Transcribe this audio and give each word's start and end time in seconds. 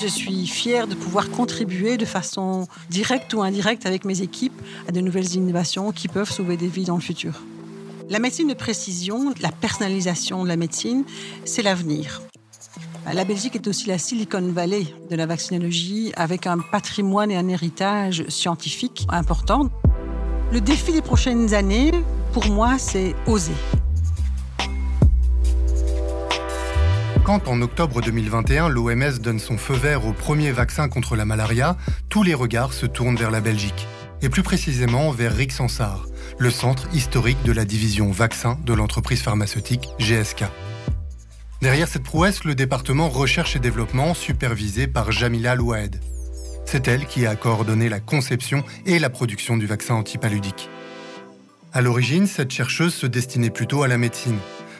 Je 0.00 0.06
suis 0.06 0.46
fière 0.46 0.86
de 0.86 0.94
pouvoir 0.94 1.30
contribuer 1.30 1.96
de 1.96 2.04
façon 2.04 2.68
directe 2.90 3.32
ou 3.32 3.42
indirecte 3.42 3.86
avec 3.86 4.04
mes 4.04 4.20
équipes 4.20 4.60
à 4.86 4.92
de 4.92 5.00
nouvelles 5.00 5.34
innovations 5.34 5.92
qui 5.92 6.08
peuvent 6.08 6.30
sauver 6.30 6.58
des 6.58 6.68
vies 6.68 6.84
dans 6.84 6.96
le 6.96 7.00
futur. 7.00 7.40
La 8.10 8.18
médecine 8.18 8.48
de 8.48 8.54
précision, 8.54 9.32
la 9.40 9.50
personnalisation 9.50 10.44
de 10.44 10.48
la 10.48 10.56
médecine, 10.56 11.04
c'est 11.46 11.62
l'avenir. 11.62 12.20
La 13.10 13.24
Belgique 13.24 13.56
est 13.56 13.66
aussi 13.66 13.88
la 13.88 13.96
Silicon 13.96 14.46
Valley 14.52 14.86
de 15.08 15.16
la 15.16 15.24
vaccinologie 15.24 16.12
avec 16.16 16.46
un 16.46 16.58
patrimoine 16.58 17.30
et 17.30 17.36
un 17.36 17.48
héritage 17.48 18.24
scientifique 18.28 19.06
important. 19.08 19.70
Le 20.52 20.60
défi 20.60 20.92
des 20.92 21.02
prochaines 21.02 21.54
années, 21.54 21.92
pour 22.32 22.46
moi, 22.46 22.76
c'est 22.78 23.14
oser. 23.26 23.52
Quand 27.24 27.48
en 27.48 27.62
octobre 27.62 28.02
2021, 28.02 28.68
l'OMS 28.68 29.18
donne 29.18 29.38
son 29.38 29.56
feu 29.56 29.72
vert 29.72 30.06
au 30.06 30.12
premier 30.12 30.52
vaccin 30.52 30.90
contre 30.90 31.16
la 31.16 31.24
malaria, 31.24 31.78
tous 32.10 32.22
les 32.22 32.34
regards 32.34 32.74
se 32.74 32.84
tournent 32.84 33.16
vers 33.16 33.30
la 33.30 33.40
Belgique. 33.40 33.88
Et 34.20 34.28
plus 34.28 34.42
précisément 34.42 35.10
vers 35.10 35.34
Rixensart, 35.34 36.04
le 36.36 36.50
centre 36.50 36.86
historique 36.92 37.42
de 37.42 37.52
la 37.52 37.64
division 37.64 38.10
vaccin 38.10 38.58
de 38.66 38.74
l'entreprise 38.74 39.22
pharmaceutique 39.22 39.88
GSK. 39.98 40.44
Derrière 41.62 41.88
cette 41.88 42.02
prouesse, 42.02 42.44
le 42.44 42.54
département 42.54 43.08
recherche 43.08 43.56
et 43.56 43.58
développement 43.58 44.12
supervisé 44.12 44.86
par 44.86 45.10
Jamila 45.10 45.54
Louaed. 45.54 45.98
C'est 46.66 46.88
elle 46.88 47.06
qui 47.06 47.24
a 47.24 47.36
coordonné 47.36 47.88
la 47.88 48.00
conception 48.00 48.64
et 48.84 48.98
la 48.98 49.08
production 49.08 49.56
du 49.56 49.64
vaccin 49.64 49.94
antipaludique. 49.94 50.68
À 51.72 51.80
l'origine, 51.80 52.26
cette 52.26 52.50
chercheuse 52.50 52.92
se 52.92 53.06
destinait 53.06 53.48
plutôt 53.48 53.82
à 53.82 53.88
la 53.88 53.96
médecine 53.96 54.38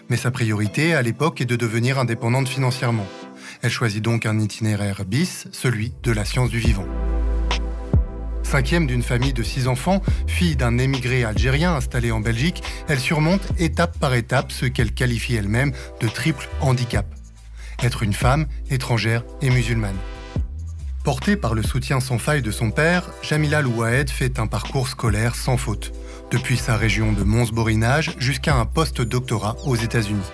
mais 0.08 0.16
sa 0.16 0.30
priorité 0.30 0.94
à 0.94 1.02
l'époque 1.02 1.40
est 1.40 1.46
de 1.46 1.56
devenir 1.56 1.98
indépendante 1.98 2.48
financièrement. 2.48 3.06
Elle 3.62 3.70
choisit 3.70 4.02
donc 4.02 4.26
un 4.26 4.38
itinéraire 4.38 5.04
bis, 5.06 5.46
celui 5.52 5.92
de 6.02 6.12
la 6.12 6.24
science 6.24 6.50
du 6.50 6.58
vivant. 6.58 6.86
Cinquième 8.42 8.86
d'une 8.86 9.02
famille 9.02 9.32
de 9.32 9.42
six 9.42 9.66
enfants, 9.66 10.02
fille 10.26 10.54
d'un 10.54 10.78
émigré 10.78 11.24
algérien 11.24 11.74
installé 11.74 12.12
en 12.12 12.20
Belgique, 12.20 12.62
elle 12.88 13.00
surmonte 13.00 13.42
étape 13.58 13.98
par 13.98 14.14
étape 14.14 14.52
ce 14.52 14.66
qu'elle 14.66 14.92
qualifie 14.92 15.34
elle-même 15.34 15.72
de 16.00 16.08
triple 16.08 16.48
handicap. 16.60 17.06
Être 17.82 18.02
une 18.02 18.12
femme, 18.12 18.46
étrangère 18.70 19.24
et 19.42 19.50
musulmane. 19.50 19.96
Portée 21.02 21.36
par 21.36 21.54
le 21.54 21.62
soutien 21.62 22.00
sans 22.00 22.18
faille 22.18 22.42
de 22.42 22.50
son 22.50 22.70
père, 22.70 23.10
Jamila 23.22 23.60
Louaed 23.60 24.08
fait 24.08 24.38
un 24.38 24.46
parcours 24.46 24.88
scolaire 24.88 25.34
sans 25.34 25.56
faute 25.56 25.92
depuis 26.34 26.56
sa 26.56 26.76
région 26.76 27.12
de 27.12 27.22
Mons-Borinage 27.22 28.16
jusqu'à 28.18 28.56
un 28.56 28.64
post-doctorat 28.64 29.54
aux 29.66 29.76
États-Unis. 29.76 30.32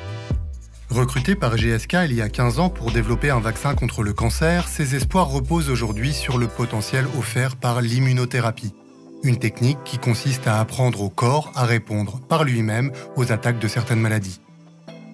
Recruté 0.89 1.35
par 1.35 1.59
GSK 1.59 1.97
il 2.07 2.15
y 2.15 2.23
a 2.23 2.31
15 2.31 2.59
ans 2.59 2.71
pour 2.71 2.91
développer 2.91 3.29
un 3.29 3.39
vaccin 3.39 3.75
contre 3.75 4.03
le 4.03 4.15
cancer, 4.15 4.67
ses 4.67 4.95
espoirs 4.95 5.29
reposent 5.29 5.69
aujourd'hui 5.69 6.15
sur 6.15 6.39
le 6.39 6.47
potentiel 6.47 7.05
offert 7.19 7.55
par 7.57 7.83
l'immunothérapie, 7.83 8.73
une 9.25 9.39
technique 9.39 9.77
qui 9.85 9.99
consiste 9.99 10.47
à 10.47 10.59
apprendre 10.59 11.03
au 11.03 11.11
corps 11.11 11.53
à 11.55 11.67
répondre 11.67 12.19
par 12.31 12.45
lui-même 12.45 12.93
aux 13.17 13.31
attaques 13.31 13.59
de 13.59 13.69
certaines 13.69 14.01
maladies. 14.01 14.41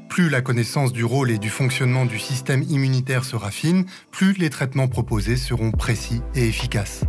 Plus 0.08 0.28
la 0.28 0.40
connaissance 0.40 0.92
du 0.92 1.04
rôle 1.04 1.32
et 1.32 1.38
du 1.38 1.50
fonctionnement 1.50 2.06
du 2.06 2.20
système 2.20 2.62
immunitaire 2.62 3.24
sera 3.24 3.50
fine, 3.50 3.86
plus 4.12 4.34
les 4.34 4.50
traitements 4.50 4.88
proposés 4.88 5.36
seront 5.36 5.72
précis 5.72 6.22
et 6.36 6.46
efficaces. 6.46 7.02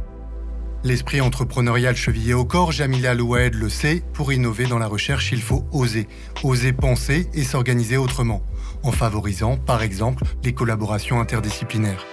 L'esprit 0.84 1.22
entrepreneurial 1.22 1.96
chevillé 1.96 2.34
au 2.34 2.46
corps, 2.46 2.72
Jamila 2.72 3.16
Loued 3.16 3.56
le 3.56 3.68
sait, 3.68 4.04
pour 4.14 4.32
innover 4.32 4.66
dans 4.66 4.78
la 4.78 4.88
recherche, 4.88 5.32
il 5.32 5.42
faut 5.42 5.66
oser. 5.72 6.08
Oser 6.44 6.72
penser 6.72 7.28
et 7.34 7.44
s'organiser 7.44 7.98
autrement, 7.98 8.44
en 8.84 8.92
favorisant, 8.92 9.58
par 9.58 9.82
exemple, 9.82 10.24
les 10.44 10.54
collaborations 10.54 11.20
interdisciplinaires. 11.20 12.06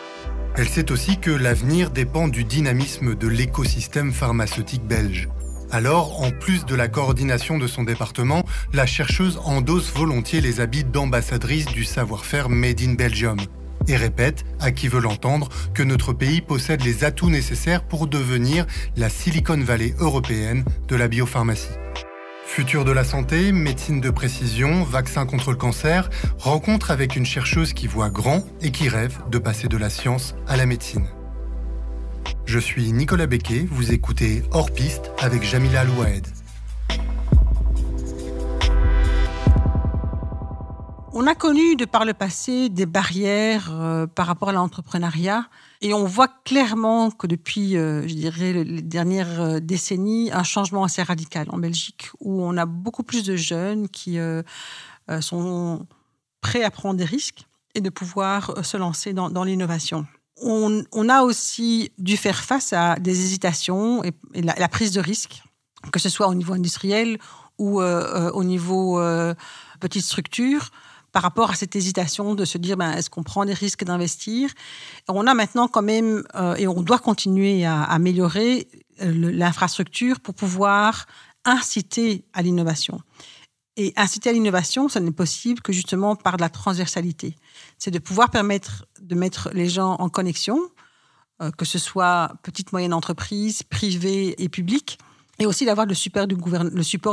Elle 0.56 0.68
sait 0.68 0.90
aussi 0.90 1.18
que 1.18 1.30
l'avenir 1.30 1.90
dépend 1.90 2.26
du 2.26 2.44
dynamisme 2.44 3.14
de 3.14 3.28
l'écosystème 3.28 4.12
pharmaceutique 4.12 4.84
belge. 4.84 5.28
Alors, 5.70 6.22
en 6.22 6.30
plus 6.30 6.64
de 6.64 6.74
la 6.74 6.88
coordination 6.88 7.58
de 7.58 7.66
son 7.66 7.82
département, 7.82 8.44
la 8.72 8.86
chercheuse 8.86 9.40
endosse 9.44 9.92
volontiers 9.92 10.40
les 10.40 10.60
habits 10.60 10.84
d'ambassadrice 10.84 11.66
du 11.66 11.84
savoir-faire 11.84 12.48
Made 12.48 12.80
in 12.80 12.94
Belgium 12.94 13.38
et 13.88 13.96
répète, 13.96 14.44
à 14.60 14.70
qui 14.70 14.88
veut 14.88 15.00
l'entendre, 15.00 15.48
que 15.74 15.82
notre 15.82 16.12
pays 16.12 16.40
possède 16.40 16.84
les 16.84 17.04
atouts 17.04 17.30
nécessaires 17.30 17.84
pour 17.84 18.06
devenir 18.06 18.66
la 18.96 19.08
Silicon 19.08 19.58
Valley 19.58 19.94
européenne 19.98 20.64
de 20.88 20.96
la 20.96 21.08
biopharmacie. 21.08 21.68
Futur 22.46 22.84
de 22.84 22.92
la 22.92 23.04
santé, 23.04 23.52
médecine 23.52 24.00
de 24.00 24.10
précision, 24.10 24.84
vaccin 24.84 25.26
contre 25.26 25.50
le 25.50 25.56
cancer, 25.56 26.10
rencontre 26.38 26.90
avec 26.90 27.16
une 27.16 27.26
chercheuse 27.26 27.72
qui 27.72 27.86
voit 27.86 28.10
grand 28.10 28.44
et 28.60 28.70
qui 28.70 28.88
rêve 28.88 29.18
de 29.30 29.38
passer 29.38 29.66
de 29.66 29.76
la 29.76 29.90
science 29.90 30.36
à 30.46 30.56
la 30.56 30.66
médecine. 30.66 31.06
Je 32.46 32.58
suis 32.58 32.92
Nicolas 32.92 33.26
Becquet, 33.26 33.66
vous 33.70 33.92
écoutez 33.92 34.42
Hors 34.52 34.70
Piste 34.70 35.10
avec 35.18 35.42
Jamila 35.42 35.84
Louaed. 35.84 36.26
On 41.16 41.28
a 41.28 41.36
connu 41.36 41.76
de 41.76 41.84
par 41.84 42.04
le 42.04 42.12
passé 42.12 42.68
des 42.68 42.86
barrières 42.86 43.70
euh, 43.70 44.04
par 44.04 44.26
rapport 44.26 44.48
à 44.48 44.52
l'entrepreneuriat 44.52 45.46
et 45.80 45.94
on 45.94 46.06
voit 46.06 46.26
clairement 46.44 47.12
que 47.12 47.28
depuis, 47.28 47.76
euh, 47.76 48.02
je 48.08 48.14
dirais, 48.14 48.52
les 48.52 48.82
dernières 48.82 49.40
euh, 49.40 49.60
décennies, 49.60 50.32
un 50.32 50.42
changement 50.42 50.82
assez 50.82 51.04
radical 51.04 51.46
en 51.50 51.58
Belgique 51.58 52.10
où 52.18 52.42
on 52.42 52.56
a 52.56 52.66
beaucoup 52.66 53.04
plus 53.04 53.22
de 53.22 53.36
jeunes 53.36 53.88
qui 53.88 54.18
sont 55.20 55.86
prêts 56.40 56.64
à 56.64 56.70
prendre 56.72 56.98
des 56.98 57.04
risques 57.04 57.46
et 57.76 57.80
de 57.80 57.90
pouvoir 57.90 58.64
se 58.64 58.76
lancer 58.76 59.12
dans, 59.12 59.44
l'innovation. 59.44 60.06
On, 60.42 61.08
a 61.08 61.22
aussi 61.22 61.92
dû 61.96 62.16
faire 62.16 62.42
face 62.42 62.72
à 62.72 62.96
des 62.96 63.20
hésitations 63.20 64.02
et, 64.02 64.12
la, 64.42 64.68
prise 64.68 64.90
de 64.90 65.00
risque, 65.00 65.44
que 65.92 66.00
ce 66.00 66.08
soit 66.08 66.26
au 66.26 66.34
niveau 66.34 66.54
industriel 66.54 67.18
ou 67.58 67.80
au 67.80 68.44
niveau 68.44 69.00
petite 69.78 70.04
structure 70.04 70.70
par 71.14 71.22
rapport 71.22 71.52
à 71.52 71.54
cette 71.54 71.76
hésitation 71.76 72.34
de 72.34 72.44
se 72.44 72.58
dire 72.58 72.76
ben, 72.76 72.90
est-ce 72.90 73.08
qu'on 73.08 73.22
prend 73.22 73.44
des 73.44 73.54
risques 73.54 73.84
d'investir? 73.84 74.50
On 75.08 75.28
a 75.28 75.32
maintenant 75.32 75.68
quand 75.68 75.80
même, 75.80 76.24
euh, 76.34 76.56
et 76.56 76.66
on 76.66 76.82
doit 76.82 76.98
continuer 76.98 77.64
à, 77.64 77.84
améliorer 77.84 78.66
euh, 79.00 79.12
l'infrastructure 79.32 80.18
pour 80.18 80.34
pouvoir 80.34 81.06
inciter 81.44 82.24
à 82.32 82.42
l'innovation. 82.42 83.00
Et 83.76 83.92
inciter 83.96 84.30
à 84.30 84.32
l'innovation, 84.32 84.88
ça 84.88 84.98
n'est 84.98 85.12
possible 85.12 85.60
que 85.60 85.72
justement 85.72 86.16
par 86.16 86.36
de 86.36 86.42
la 86.42 86.48
transversalité. 86.48 87.36
C'est 87.78 87.92
de 87.92 88.00
pouvoir 88.00 88.30
permettre 88.30 88.84
de 89.00 89.14
mettre 89.14 89.50
les 89.52 89.68
gens 89.68 89.94
en 90.00 90.08
connexion, 90.08 90.58
euh, 91.42 91.52
que 91.52 91.64
ce 91.64 91.78
soit 91.78 92.32
petite, 92.42 92.72
moyenne 92.72 92.92
entreprise, 92.92 93.62
privée 93.62 94.34
et 94.42 94.48
publique, 94.48 94.98
et 95.38 95.46
aussi 95.46 95.64
d'avoir 95.64 95.86
le, 95.86 95.94
support 95.94 96.26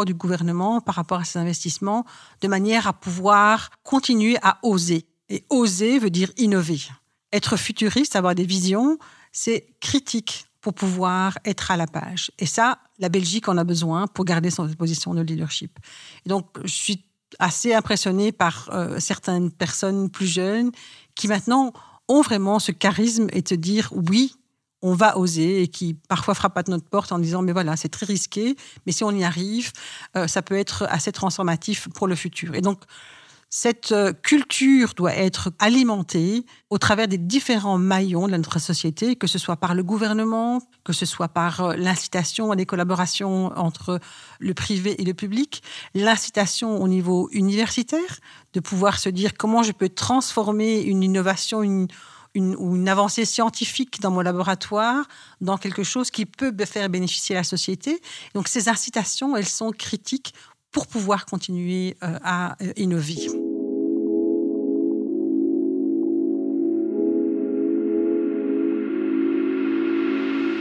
du 0.06 0.14
gouvernement 0.14 0.82
par 0.82 0.96
rapport 0.96 1.20
à 1.20 1.24
ces 1.24 1.40
investissements, 1.40 2.06
de 2.42 2.48
manière 2.48 2.88
à 2.88 2.94
pouvoir 2.94 3.70
continuer 3.84 4.38
à 4.42 4.60
oser. 4.64 5.06
Et 5.30 5.46
oser 5.50 6.00
veut 6.00 6.10
dire 6.10 6.32
innover. 6.38 6.80
Être 7.34 7.58
futuriste, 7.58 8.16
avoir 8.16 8.36
des 8.36 8.46
visions, 8.46 8.98
c'est 9.32 9.74
critique 9.80 10.46
pour 10.60 10.74
pouvoir 10.74 11.40
être 11.46 11.72
à 11.72 11.78
la 11.78 11.88
page. 11.88 12.32
Et 12.38 12.46
ça, 12.46 12.80
la 13.00 13.10
Belgique 13.10 13.48
en 13.48 13.58
a 13.58 13.64
besoin 13.64 14.08
pour 14.08 14.26
garder 14.26 14.52
son 14.52 14.68
position 14.74 15.14
de 15.14 15.22
leadership. 15.22 15.80
Donc, 16.26 16.60
je 16.64 16.74
suis 16.74 17.06
assez 17.40 17.74
impressionnée 17.74 18.32
par 18.32 18.70
euh, 18.72 19.00
certaines 19.00 19.52
personnes 19.52 20.10
plus 20.10 20.28
jeunes 20.28 20.72
qui 21.16 21.28
maintenant 21.28 21.74
ont 22.08 22.22
vraiment 22.22 22.60
ce 22.60 22.72
charisme 22.72 23.28
et 23.32 23.42
te 23.42 23.56
dire 23.56 23.90
oui, 23.94 24.36
on 24.82 24.94
va 24.94 25.18
oser 25.18 25.64
et 25.64 25.68
qui 25.68 25.94
parfois 25.94 26.34
frappe 26.34 26.58
à 26.58 26.64
notre 26.68 26.88
porte 26.88 27.12
en 27.12 27.20
disant 27.20 27.42
mais 27.42 27.54
voilà 27.54 27.76
c'est 27.76 27.90
très 27.90 28.06
risqué 28.06 28.56
mais 28.86 28.92
si 28.92 29.04
on 29.04 29.12
y 29.12 29.24
arrive 29.24 29.72
euh, 30.18 30.28
ça 30.28 30.42
peut 30.42 30.58
être 30.58 30.86
assez 30.90 31.12
transformatif 31.12 31.90
pour 31.90 32.08
le 32.08 32.16
futur. 32.16 32.56
Et 32.56 32.62
donc 32.62 32.80
cette 33.54 33.92
euh, 33.92 34.14
culture 34.14 34.94
doit 34.96 35.14
être 35.14 35.52
alimentée 35.60 36.46
au 36.70 36.78
travers 36.78 37.10
des 37.10 37.18
différents 37.18 37.78
maillons 37.78 38.28
de 38.28 38.38
notre 38.38 38.60
société, 38.60 39.18
que 39.18 39.28
ce 39.28 39.38
soit 39.38 39.58
par 39.58 39.76
le 39.76 39.84
gouvernement, 39.84 40.62
que 40.86 40.94
ce 40.94 41.06
soit 41.06 41.28
par 41.28 41.60
euh, 41.60 41.76
l'incitation 41.76 42.52
à 42.52 42.56
des 42.56 42.66
collaborations 42.66 43.52
entre 43.58 44.00
le 44.40 44.54
privé 44.54 45.02
et 45.02 45.04
le 45.04 45.14
public, 45.14 45.64
l'incitation 45.94 46.82
au 46.82 46.88
niveau 46.88 47.28
universitaire, 47.34 48.20
de 48.54 48.62
pouvoir 48.62 49.00
se 49.00 49.10
dire 49.10 49.34
comment 49.38 49.64
je 49.64 49.74
peux 49.74 49.90
transformer 49.90 50.80
une 50.80 51.04
innovation, 51.04 51.62
une, 51.62 51.88
une, 52.34 52.56
ou 52.56 52.76
une 52.76 52.88
avancée 52.88 53.26
scientifique 53.26 54.02
dans 54.02 54.12
mon 54.12 54.22
laboratoire, 54.22 55.06
dans 55.42 55.58
quelque 55.58 55.84
chose 55.84 56.12
qui 56.12 56.26
peut 56.26 56.54
faire 56.66 56.90
bénéficier 56.90 57.36
la 57.36 57.44
société. 57.44 58.02
Donc 58.34 58.48
ces 58.48 58.70
incitations, 58.70 59.36
elles 59.36 59.48
sont 59.48 59.72
critiques 59.72 60.34
pour 60.72 60.88
pouvoir 60.88 61.26
continuer 61.26 61.98
euh, 62.04 62.18
à 62.24 62.56
euh, 62.62 62.72
innover. 62.78 63.28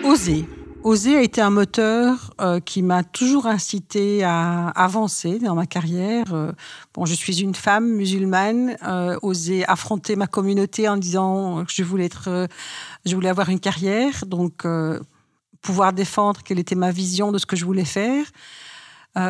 Oser. 0.03 0.45
Oser 0.83 1.17
a 1.17 1.23
été 1.23 1.43
un 1.43 1.51
moteur 1.51 2.33
euh, 2.41 2.59
qui 2.59 2.81
m'a 2.81 3.05
toujours 3.05 3.47
incité 3.47 4.25
à 4.25 4.69
avancer 4.69 5.39
dans 5.39 5.55
ma 5.55 5.67
carrière. 5.67 6.33
Euh, 6.33 6.53
bon, 6.95 7.05
je 7.05 7.13
suis 7.13 7.43
une 7.43 7.55
femme 7.55 7.87
musulmane, 7.87 8.79
euh, 8.87 9.19
oser 9.21 9.67
affronter 9.67 10.17
ma 10.17 10.27
communauté 10.27 10.89
en 10.89 10.97
disant 10.97 11.67
que 11.67 11.73
je 11.73 11.85
voulais 11.85 12.07
être, 12.07 12.49
je 13.05 13.15
voulais 13.15 13.29
avoir 13.29 13.51
une 13.51 13.61
carrière, 13.61 14.25
donc 14.27 14.67
pouvoir 15.61 15.93
défendre 15.93 16.43
quelle 16.43 16.59
était 16.59 16.75
ma 16.75 16.91
vision 16.91 17.31
de 17.31 17.37
ce 17.37 17.45
que 17.45 17.57
je 17.57 17.67
voulais 17.67 17.85
faire. 17.85 18.25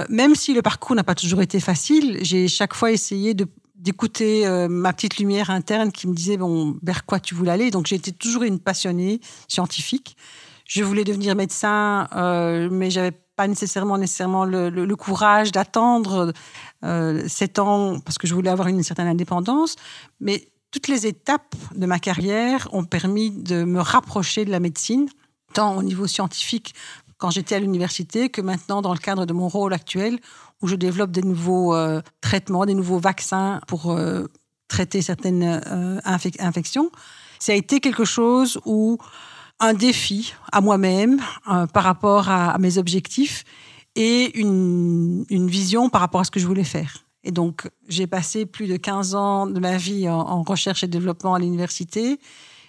même 0.09 0.37
si 0.37 0.55
le 0.55 0.63
parcours 0.63 0.95
n'a 0.95 1.03
pas 1.03 1.17
toujours 1.17 1.43
été 1.43 1.59
facile, 1.59 2.19
j'ai 2.23 2.47
chaque 2.47 2.75
fois 2.75 2.93
essayé 2.93 3.35
d'écouter 3.75 4.47
ma 4.69 4.93
petite 4.93 5.19
lumière 5.19 5.51
interne 5.51 5.91
qui 5.91 6.07
me 6.07 6.15
disait 6.15 6.37
bon 6.37 6.79
vers 6.83 7.05
quoi 7.07 7.19
tu 7.19 7.35
voulais 7.35 7.53
aller 7.53 7.71
donc 7.73 7.87
j'étais 7.87 8.13
toujours 8.13 8.45
une 8.45 8.61
passionnée 8.61 9.21
scientifique 9.49 10.17
je 10.71 10.85
voulais 10.85 11.03
devenir 11.03 11.35
médecin, 11.35 12.07
euh, 12.15 12.69
mais 12.71 12.91
j'avais 12.91 13.11
pas 13.11 13.49
nécessairement 13.49 13.99
nécessairement 13.99 14.45
le, 14.45 14.95
courage 14.95 15.51
d'attendre 15.51 16.33
euh, 16.85 17.27
ans 17.59 17.99
parce 18.05 18.19
que 18.19 18.29
je 18.29 18.35
voulais 18.35 18.51
avoir 18.51 18.69
une 18.69 18.85
certaine 18.85 19.09
indépendance. 19.09 19.75
Mais 20.21 20.47
toutes 20.71 20.87
les 20.87 21.09
étapes 21.09 21.57
de 21.75 21.87
ma 21.87 21.99
carrière 21.99 22.69
ont 22.73 22.85
permis 22.85 23.33
de 23.33 23.65
me 23.65 23.81
rapprocher 23.81 24.45
de 24.45 24.53
la 24.53 24.61
médecine, 24.61 25.09
tant 25.55 25.77
au 25.77 25.83
niveau 25.83 26.07
scientifique 26.07 26.73
quand 27.19 27.31
j'étais 27.31 27.57
à 27.57 27.59
l'université 27.59 28.29
que 28.29 28.41
maintenant 28.41 28.81
dans 28.81 28.93
le 28.93 29.01
cadre 29.01 29.27
de 29.27 29.33
mon 29.33 29.49
rôle 29.49 29.73
actuel 29.75 30.21
où 30.63 30.69
je 30.69 30.77
développe 30.77 31.11
des 31.11 31.23
nouveaux 31.23 31.75
euh, 31.75 32.01
traitements, 32.21 32.65
des 32.65 32.75
nouveaux 32.75 33.01
vaccins 33.01 33.61
pour 33.67 33.99
traiter 34.69 35.03
certaines 35.03 35.61
infections. 36.05 36.93
Ça 37.41 37.51
a 37.51 37.57
été 37.57 37.81
quelque 37.81 38.05
chose 38.05 38.61
où 38.65 38.99
un 39.61 39.75
défi 39.75 40.35
à 40.53 40.61
moi-même 40.61 41.21
euh, 41.49 41.67
par 41.67 41.85
rapport 41.85 42.29
à, 42.29 42.59
mes 42.59 42.79
objectifs 42.79 43.45
et 43.95 44.39
une, 44.39 45.25
vision 45.29 45.91
par 45.91 46.01
rapport 46.01 46.23
à 46.23 46.25
ce 46.25 46.31
que 46.31 46.41
je 46.41 46.47
voulais 46.47 46.65
faire. 46.65 47.05
Et 47.23 47.33
donc, 47.33 47.69
j'ai 47.89 48.07
passé 48.07 48.47
plus 48.47 48.67
de 48.67 48.77
15 48.77 49.15
ans 49.15 49.47
de 49.47 49.61
ma 49.61 49.77
vie 49.77 50.09
en, 50.09 50.43
recherche 50.43 50.83
et 50.83 50.87
développement 50.87 51.35
à 51.35 51.39
l'université. 51.39 52.19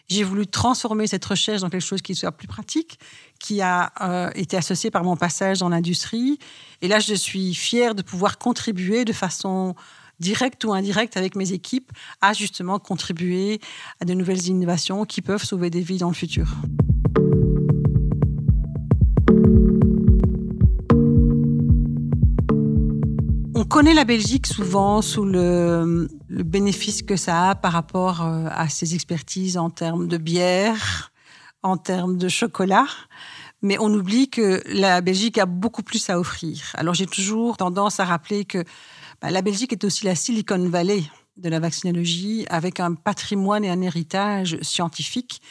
J'ai 0.09 0.23
voulu 0.23 0.45
transformer 0.45 1.07
cette 1.07 1.23
recherche 1.23 1.61
dans 1.61 1.69
quelque 1.69 1.85
chose 1.85 2.01
qui 2.01 2.15
soit 2.15 2.33
plus 2.33 2.47
pratique, 2.47 2.99
qui 3.39 3.61
a 3.61 3.93
euh, 4.01 4.29
été 4.35 4.57
associé 4.57 4.91
par 4.91 5.05
mon 5.05 5.15
passage 5.15 5.59
dans 5.59 5.69
l'industrie. 5.69 6.37
Et 6.81 6.89
là, 6.89 6.99
je 6.99 7.13
suis 7.13 7.53
fière 7.53 7.95
de 7.95 8.01
pouvoir 8.01 8.37
contribuer 8.37 9.05
de 9.05 9.13
façon 9.13 9.75
direct 10.21 10.63
ou 10.63 10.71
indirect 10.73 11.17
avec 11.17 11.35
mes 11.35 11.51
équipes, 11.51 11.91
à 12.21 12.31
justement 12.31 12.79
contribuer 12.79 13.59
à 13.99 14.05
de 14.05 14.13
nouvelles 14.13 14.47
innovations 14.47 15.03
qui 15.03 15.21
peuvent 15.21 15.43
sauver 15.43 15.69
des 15.69 15.81
vies 15.81 15.97
dans 15.97 16.07
le 16.07 16.13
futur. 16.13 16.47
On 23.55 23.65
connaît 23.65 23.93
la 23.93 24.05
Belgique 24.05 24.47
souvent 24.47 25.01
sous 25.01 25.25
le, 25.25 26.07
bénéfice 26.29 27.01
que 27.01 27.15
ça 27.15 27.49
a 27.49 27.55
par 27.55 27.73
rapport 27.73 28.21
euh, 28.21 28.47
à 28.51 28.69
ses 28.69 28.95
expertises 28.95 29.57
en 29.57 29.69
termes 29.69 30.07
de 30.07 30.17
bière, 30.17 31.11
en 31.63 31.77
termes 31.77 32.17
de 32.17 32.27
chocolat 32.27 32.87
mais 33.61 33.77
on 33.79 33.93
oublie 33.93 34.29
que 34.29 34.61
la 34.65 35.01
Belgique 35.01 35.37
a 35.37 35.45
beaucoup 35.45 35.83
plus 35.83 36.09
à 36.09 36.19
offrir. 36.19 36.71
Alors 36.75 36.93
j'ai 36.93 37.07
toujours 37.07 37.57
tendance 37.57 37.99
à 37.99 38.05
rappeler 38.05 38.45
que 38.45 38.63
bah, 39.21 39.29
la 39.29 39.41
Belgique 39.41 39.73
est 39.73 39.83
aussi 39.83 40.05
la 40.05 40.15
Silicon 40.15 40.69
Valley 40.69 41.03
de 41.37 41.49
la 41.49 41.59
vaccinologie, 41.59 42.45
avec 42.49 42.79
un 42.79 42.93
patrimoine 42.93 43.63
et 43.63 43.69
un 43.69 43.81
héritage 43.81 44.57
scientifique 44.61 45.41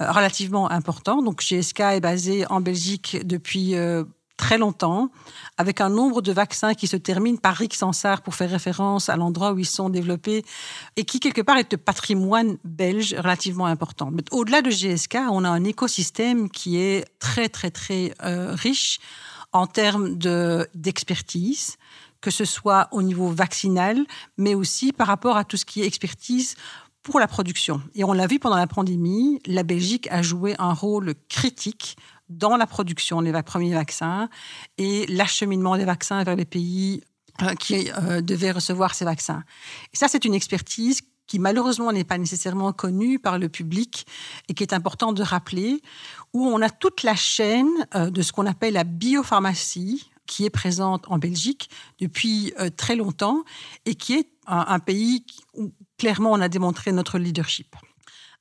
euh, 0.00 0.10
relativement 0.10 0.70
important. 0.70 1.22
Donc 1.22 1.40
GSK 1.40 1.80
est 1.80 2.00
basé 2.00 2.46
en 2.50 2.60
Belgique 2.60 3.18
depuis 3.24 3.74
euh, 3.74 4.04
très 4.36 4.58
longtemps, 4.58 5.10
avec 5.56 5.80
un 5.80 5.88
nombre 5.88 6.22
de 6.22 6.32
vaccins 6.32 6.74
qui 6.74 6.86
se 6.86 6.96
terminent 6.96 7.38
par 7.38 7.56
Rick 7.56 7.74
Sansar 7.74 8.22
pour 8.22 8.34
faire 8.34 8.50
référence 8.50 9.08
à 9.08 9.16
l'endroit 9.16 9.52
où 9.52 9.58
ils 9.58 9.66
sont 9.66 9.88
développés 9.88 10.44
et 10.96 11.04
qui 11.04 11.20
quelque 11.20 11.40
part 11.40 11.56
est 11.56 11.74
un 11.74 11.78
patrimoine 11.78 12.58
belge 12.64 13.14
relativement 13.14 13.66
important. 13.66 14.10
Mais 14.12 14.22
au-delà 14.30 14.62
de 14.62 14.70
GSK, 14.70 15.18
on 15.30 15.44
a 15.44 15.48
un 15.48 15.64
écosystème 15.64 16.50
qui 16.50 16.78
est 16.78 17.04
très 17.18 17.48
très 17.48 17.70
très 17.70 18.12
euh, 18.22 18.54
riche 18.54 18.98
en 19.52 19.66
termes 19.66 20.16
d'expertise 20.74 21.76
que 22.20 22.30
ce 22.32 22.44
soit 22.44 22.88
au 22.90 23.02
niveau 23.02 23.28
vaccinal, 23.28 24.04
mais 24.36 24.56
aussi 24.56 24.90
par 24.90 25.06
rapport 25.06 25.36
à 25.36 25.44
tout 25.44 25.56
ce 25.56 25.64
qui 25.64 25.82
est 25.82 25.86
expertise 25.86 26.56
pour 27.04 27.20
la 27.20 27.28
production. 27.28 27.80
Et 27.94 28.02
on 28.02 28.12
l'a 28.12 28.26
vu 28.26 28.40
pendant 28.40 28.56
la 28.56 28.66
pandémie, 28.66 29.40
la 29.46 29.62
Belgique 29.62 30.08
a 30.10 30.22
joué 30.22 30.56
un 30.58 30.72
rôle 30.72 31.14
critique 31.28 31.96
dans 32.28 32.56
la 32.56 32.66
production 32.66 33.22
des 33.22 33.32
premiers 33.42 33.74
vaccins 33.74 34.28
et 34.78 35.06
l'acheminement 35.06 35.76
des 35.76 35.84
vaccins 35.84 36.22
vers 36.24 36.36
les 36.36 36.44
pays 36.44 37.02
euh, 37.42 37.54
qui 37.54 37.90
euh, 37.90 38.20
devaient 38.20 38.50
recevoir 38.50 38.94
ces 38.94 39.04
vaccins. 39.04 39.44
Et 39.92 39.96
ça, 39.96 40.08
c'est 40.08 40.24
une 40.24 40.34
expertise 40.34 41.02
qui 41.26 41.38
malheureusement 41.38 41.92
n'est 41.92 42.04
pas 42.04 42.18
nécessairement 42.18 42.72
connue 42.72 43.18
par 43.18 43.38
le 43.38 43.48
public 43.48 44.06
et 44.48 44.54
qui 44.54 44.62
est 44.62 44.72
important 44.72 45.12
de 45.12 45.22
rappeler, 45.22 45.82
où 46.32 46.46
on 46.46 46.62
a 46.62 46.70
toute 46.70 47.02
la 47.02 47.14
chaîne 47.14 47.68
euh, 47.94 48.10
de 48.10 48.22
ce 48.22 48.32
qu'on 48.32 48.46
appelle 48.46 48.74
la 48.74 48.84
biopharmacie, 48.84 50.08
qui 50.26 50.44
est 50.44 50.50
présente 50.50 51.04
en 51.08 51.18
Belgique 51.18 51.70
depuis 52.00 52.52
très 52.76 52.96
longtemps 52.96 53.44
et 53.84 53.94
qui 53.94 54.14
est 54.14 54.28
un, 54.48 54.80
pays 54.80 55.24
où 55.54 55.72
clairement 55.98 56.32
on 56.32 56.40
a 56.40 56.48
démontré 56.48 56.90
notre 56.90 57.18
leadership, 57.18 57.76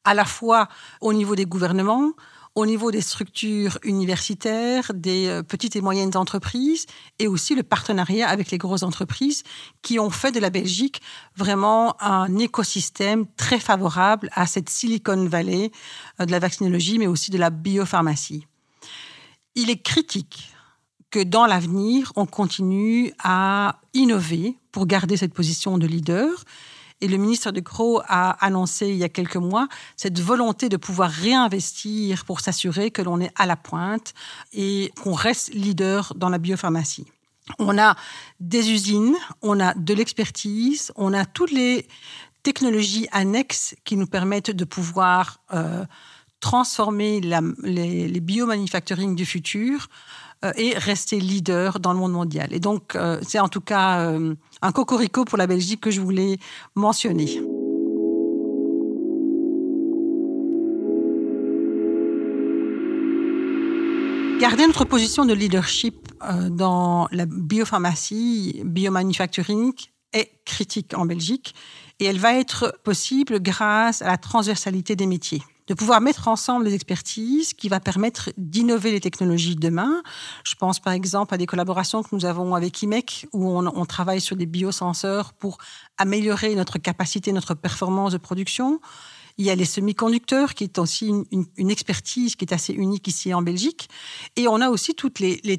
à 0.03 0.15
la 0.15 0.25
fois 0.25 0.67
au 1.01 1.13
niveau 1.13 1.35
des 1.35 1.45
gouvernements, 1.45 2.13
au 2.55 2.65
niveau 2.65 2.89
des 2.89 3.01
structures 3.01 3.77
universitaires, 3.83 4.91
des 4.93 5.27
euh, 5.27 5.43
petites 5.43 5.75
et 5.75 5.81
moyennes 5.81 6.15
entreprises, 6.15 6.85
et 7.19 7.27
aussi 7.27 7.53
le 7.53 7.63
partenariat 7.63 8.29
avec 8.29 8.49
les 8.49 8.57
grosses 8.57 8.83
entreprises 8.83 9.43
qui 9.81 9.99
ont 9.99 10.09
fait 10.09 10.31
de 10.31 10.39
la 10.39 10.49
Belgique 10.49 11.01
vraiment 11.35 12.01
un 12.01 12.37
écosystème 12.37 13.25
très 13.35 13.59
favorable 13.59 14.29
à 14.33 14.47
cette 14.47 14.69
Silicon 14.69 15.27
Valley 15.27 15.71
euh, 16.21 16.25
de 16.25 16.31
la 16.31 16.39
vaccinologie, 16.39 16.97
mais 16.97 17.07
aussi 17.07 17.29
de 17.29 17.37
la 17.37 17.49
biopharmacie. 17.49 18.47
Il 19.55 19.69
est 19.69 19.81
critique 19.81 20.49
que 21.11 21.23
dans 21.23 21.45
l'avenir, 21.45 22.13
on 22.15 22.25
continue 22.25 23.13
à 23.23 23.79
innover 23.93 24.57
pour 24.71 24.85
garder 24.85 25.17
cette 25.17 25.33
position 25.33 25.77
de 25.77 25.87
leader. 25.87 26.43
Et 27.01 27.07
le 27.07 27.17
ministre 27.17 27.51
de 27.51 27.59
Croo 27.59 28.01
a 28.07 28.31
annoncé 28.45 28.87
il 28.87 28.95
y 28.95 29.03
a 29.03 29.09
quelques 29.09 29.35
mois 29.35 29.67
cette 29.97 30.19
volonté 30.19 30.69
de 30.69 30.77
pouvoir 30.77 31.11
réinvestir 31.11 32.25
pour 32.25 32.39
s'assurer 32.39 32.89
que 32.89 33.01
l'on 33.01 33.19
est 33.19 33.31
à 33.35 33.45
la 33.45 33.57
pointe 33.57 34.13
et 34.53 34.91
qu'on 35.03 35.13
reste 35.13 35.53
leader 35.53 36.13
dans 36.15 36.29
la 36.29 36.37
biopharmacie. 36.37 37.05
On 37.59 37.77
a 37.77 37.95
des 38.39 38.71
usines, 38.71 39.15
on 39.41 39.59
a 39.59 39.73
de 39.73 39.93
l'expertise, 39.93 40.91
on 40.95 41.13
a 41.13 41.25
toutes 41.25 41.51
les 41.51 41.87
technologies 42.43 43.07
annexes 43.11 43.75
qui 43.83 43.97
nous 43.97 44.07
permettent 44.07 44.51
de 44.51 44.65
pouvoir 44.65 45.39
euh, 45.53 45.85
transformer 46.39 47.21
les, 47.21 48.07
les 48.07 48.19
biomanufacturing 48.19 49.15
du 49.15 49.25
futur 49.25 49.89
et 50.55 50.77
rester 50.77 51.19
leader 51.19 51.79
dans 51.79 51.93
le 51.93 51.99
monde 51.99 52.13
mondial. 52.13 52.53
Et 52.53 52.59
donc, 52.59 52.95
euh, 52.95 53.19
c'est 53.21 53.39
en 53.39 53.47
tout 53.47 53.61
cas 53.61 53.99
euh, 53.99 54.35
un 54.61 54.71
cocorico 54.71 55.25
pour 55.25 55.37
la 55.37 55.47
Belgique 55.47 55.81
que 55.81 55.91
je 55.91 56.01
voulais 56.01 56.37
mentionner. 56.75 57.41
Garder 64.39 64.67
notre 64.67 64.85
position 64.85 65.25
de 65.25 65.33
leadership 65.33 65.95
dans 66.49 67.07
la 67.11 67.25
biopharmacie, 67.25 68.61
biomanufacturing 68.65 69.73
est 70.13 70.31
critique 70.45 70.93
en 70.95 71.05
Belgique 71.05 71.55
et 71.99 72.05
elle 72.05 72.19
va 72.19 72.33
être 72.33 72.77
possible 72.83 73.41
grâce 73.41 74.01
à 74.01 74.07
la 74.07 74.17
transversalité 74.17 74.95
des 74.95 75.07
métiers 75.07 75.41
de 75.67 75.73
pouvoir 75.73 76.01
mettre 76.01 76.27
ensemble 76.27 76.65
les 76.65 76.73
expertises 76.73 77.53
qui 77.53 77.69
va 77.69 77.79
permettre 77.79 78.31
d'innover 78.37 78.91
les 78.91 78.99
technologies 78.99 79.55
de 79.55 79.59
demain. 79.59 80.03
Je 80.43 80.55
pense 80.55 80.79
par 80.79 80.93
exemple 80.93 81.33
à 81.33 81.37
des 81.37 81.45
collaborations 81.45 82.03
que 82.03 82.09
nous 82.11 82.25
avons 82.25 82.53
avec 82.55 82.81
IMEC 82.81 83.27
où 83.33 83.49
on, 83.49 83.85
travaille 83.85 84.21
sur 84.21 84.35
des 84.35 84.45
biosenseurs 84.45 85.33
pour 85.33 85.57
améliorer 85.97 86.55
notre 86.55 86.77
capacité, 86.77 87.31
notre 87.31 87.53
performance 87.53 88.11
de 88.11 88.17
production. 88.17 88.79
Il 89.37 89.45
y 89.45 89.49
a 89.49 89.55
les 89.55 89.65
semi-conducteurs, 89.65 90.53
qui 90.53 90.63
est 90.63 90.79
aussi 90.79 91.11
une, 91.31 91.69
expertise 91.69 92.37
qui 92.37 92.45
est 92.45 92.53
assez 92.53 92.71
unique 92.71 93.07
ici 93.07 93.33
en 93.33 93.41
Belgique. 93.41 93.89
Et 94.37 94.47
on 94.47 94.61
a 94.61 94.69
aussi 94.69 94.95
tous 94.95 95.11
les, 95.19 95.57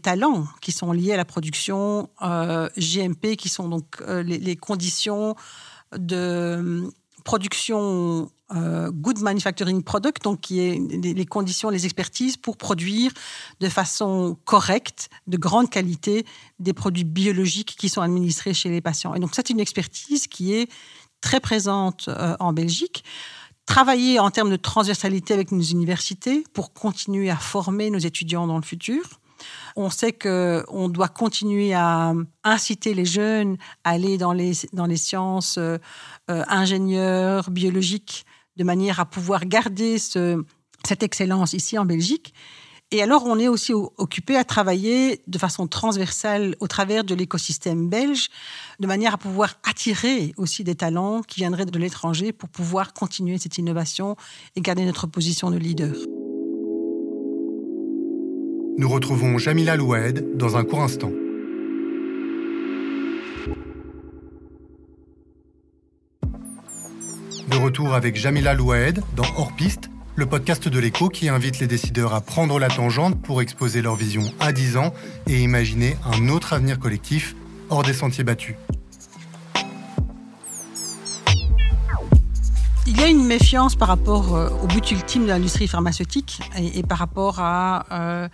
talents 0.00 0.46
qui 0.62 0.72
sont 0.72 0.92
liés 0.92 1.12
à 1.12 1.18
la 1.18 1.26
production 1.26 2.08
euh, 2.22 2.70
GMP, 2.78 3.36
qui 3.36 3.50
sont 3.50 3.68
donc 3.68 4.00
euh, 4.00 4.22
les, 4.22 4.38
les, 4.38 4.56
conditions 4.56 5.36
de 5.94 6.90
production 7.22 8.30
euh, 8.54 8.90
good 8.90 9.20
manufacturing 9.20 9.82
product, 9.82 10.24
donc 10.24 10.40
qui 10.40 10.60
est 10.60 10.78
les, 10.78 11.26
conditions, 11.26 11.70
les 11.70 11.84
expertises 11.84 12.36
pour 12.36 12.56
produire 12.56 13.12
de 13.60 13.68
façon 13.68 14.38
correcte, 14.44 15.10
de 15.26 15.36
grande 15.36 15.70
qualité, 15.70 16.24
des 16.58 16.72
produits 16.72 17.04
biologiques 17.04 17.76
qui 17.78 17.88
sont 17.88 18.00
administrés 18.00 18.54
chez 18.54 18.70
les 18.70 18.80
patients. 18.80 19.14
Et 19.14 19.20
donc 19.20 19.30
c'est 19.34 19.50
une 19.50 19.60
expertise 19.60 20.26
qui 20.26 20.54
est 20.54 20.70
très 21.20 21.40
présente 21.40 22.08
euh, 22.08 22.36
en 22.40 22.52
Belgique 22.52 23.04
travailler 23.66 24.18
en 24.18 24.30
termes 24.30 24.50
de 24.50 24.56
transversalité 24.56 25.34
avec 25.34 25.52
nos 25.52 25.62
universités 25.62 26.42
pour 26.54 26.72
continuer 26.72 27.28
à 27.28 27.36
former 27.36 27.90
nos 27.90 27.98
étudiants 27.98 28.46
dans 28.46 28.56
le 28.56 28.62
futur. 28.62 29.20
On 29.76 29.90
sait 29.90 30.12
qu'on 30.12 30.88
doit 30.88 31.08
continuer 31.08 31.74
à 31.74 32.14
inciter 32.44 32.94
les 32.94 33.04
jeunes 33.04 33.56
à 33.84 33.90
aller 33.90 34.18
dans 34.18 34.32
les, 34.32 34.54
sciences 34.96 35.58
euh, 35.58 35.78
euh, 36.30 36.42
ingénieurs, 36.48 37.50
biologiques, 37.50 38.24
de 38.58 38.64
manière 38.64 39.00
à 39.00 39.06
pouvoir 39.06 39.46
garder 39.46 39.98
ce, 39.98 40.44
cette 40.86 41.02
excellence 41.02 41.52
ici 41.52 41.78
en 41.78 41.84
Belgique. 41.84 42.34
Et 42.90 43.02
alors, 43.02 43.26
on 43.26 43.38
est 43.38 43.48
aussi 43.48 43.74
occupé 43.74 44.36
à 44.36 44.44
travailler 44.44 45.20
de 45.26 45.38
façon 45.38 45.66
transversale 45.66 46.56
au 46.58 46.66
travers 46.66 47.04
de 47.04 47.14
l'écosystème 47.14 47.88
belge, 47.90 48.28
de 48.80 48.86
manière 48.86 49.14
à 49.14 49.18
pouvoir 49.18 49.56
attirer 49.68 50.32
aussi 50.38 50.64
des 50.64 50.74
talents 50.74 51.20
qui 51.20 51.40
viendraient 51.40 51.66
de 51.66 51.78
l'étranger 51.78 52.32
pour 52.32 52.48
pouvoir 52.48 52.94
continuer 52.94 53.36
cette 53.36 53.58
innovation 53.58 54.16
et 54.56 54.62
garder 54.62 54.86
notre 54.86 55.06
position 55.06 55.50
de 55.50 55.58
leader. 55.58 55.94
Nous 58.78 58.88
retrouvons 58.88 59.36
Jamila 59.36 59.76
Loued 59.76 60.36
dans 60.36 60.56
un 60.56 60.64
court 60.64 60.80
instant. 60.80 61.10
De 67.48 67.56
retour 67.56 67.94
avec 67.94 68.14
Jamila 68.16 68.52
Loued 68.52 69.02
dans 69.16 69.24
Hors 69.38 69.52
Piste, 69.56 69.88
le 70.16 70.26
podcast 70.26 70.68
de 70.68 70.78
l'écho 70.78 71.08
qui 71.08 71.30
invite 71.30 71.60
les 71.60 71.66
décideurs 71.66 72.12
à 72.12 72.20
prendre 72.20 72.58
la 72.58 72.68
tangente 72.68 73.22
pour 73.22 73.40
exposer 73.40 73.80
leur 73.80 73.96
vision 73.96 74.24
à 74.38 74.52
10 74.52 74.76
ans 74.76 74.92
et 75.26 75.42
imaginer 75.42 75.96
un 76.04 76.28
autre 76.28 76.52
avenir 76.52 76.78
collectif 76.78 77.34
hors 77.70 77.82
des 77.82 77.94
sentiers 77.94 78.22
battus. 78.22 78.54
Il 82.86 83.00
y 83.00 83.02
a 83.02 83.08
une 83.08 83.24
méfiance 83.24 83.76
par 83.76 83.88
rapport 83.88 84.36
euh, 84.36 84.50
au 84.62 84.66
but 84.66 84.90
ultime 84.90 85.22
de 85.22 85.28
l'industrie 85.28 85.68
pharmaceutique 85.68 86.40
et, 86.58 86.82
par 86.82 86.98
rapport 86.98 87.38
à 87.38 87.86
euh, 87.92 88.28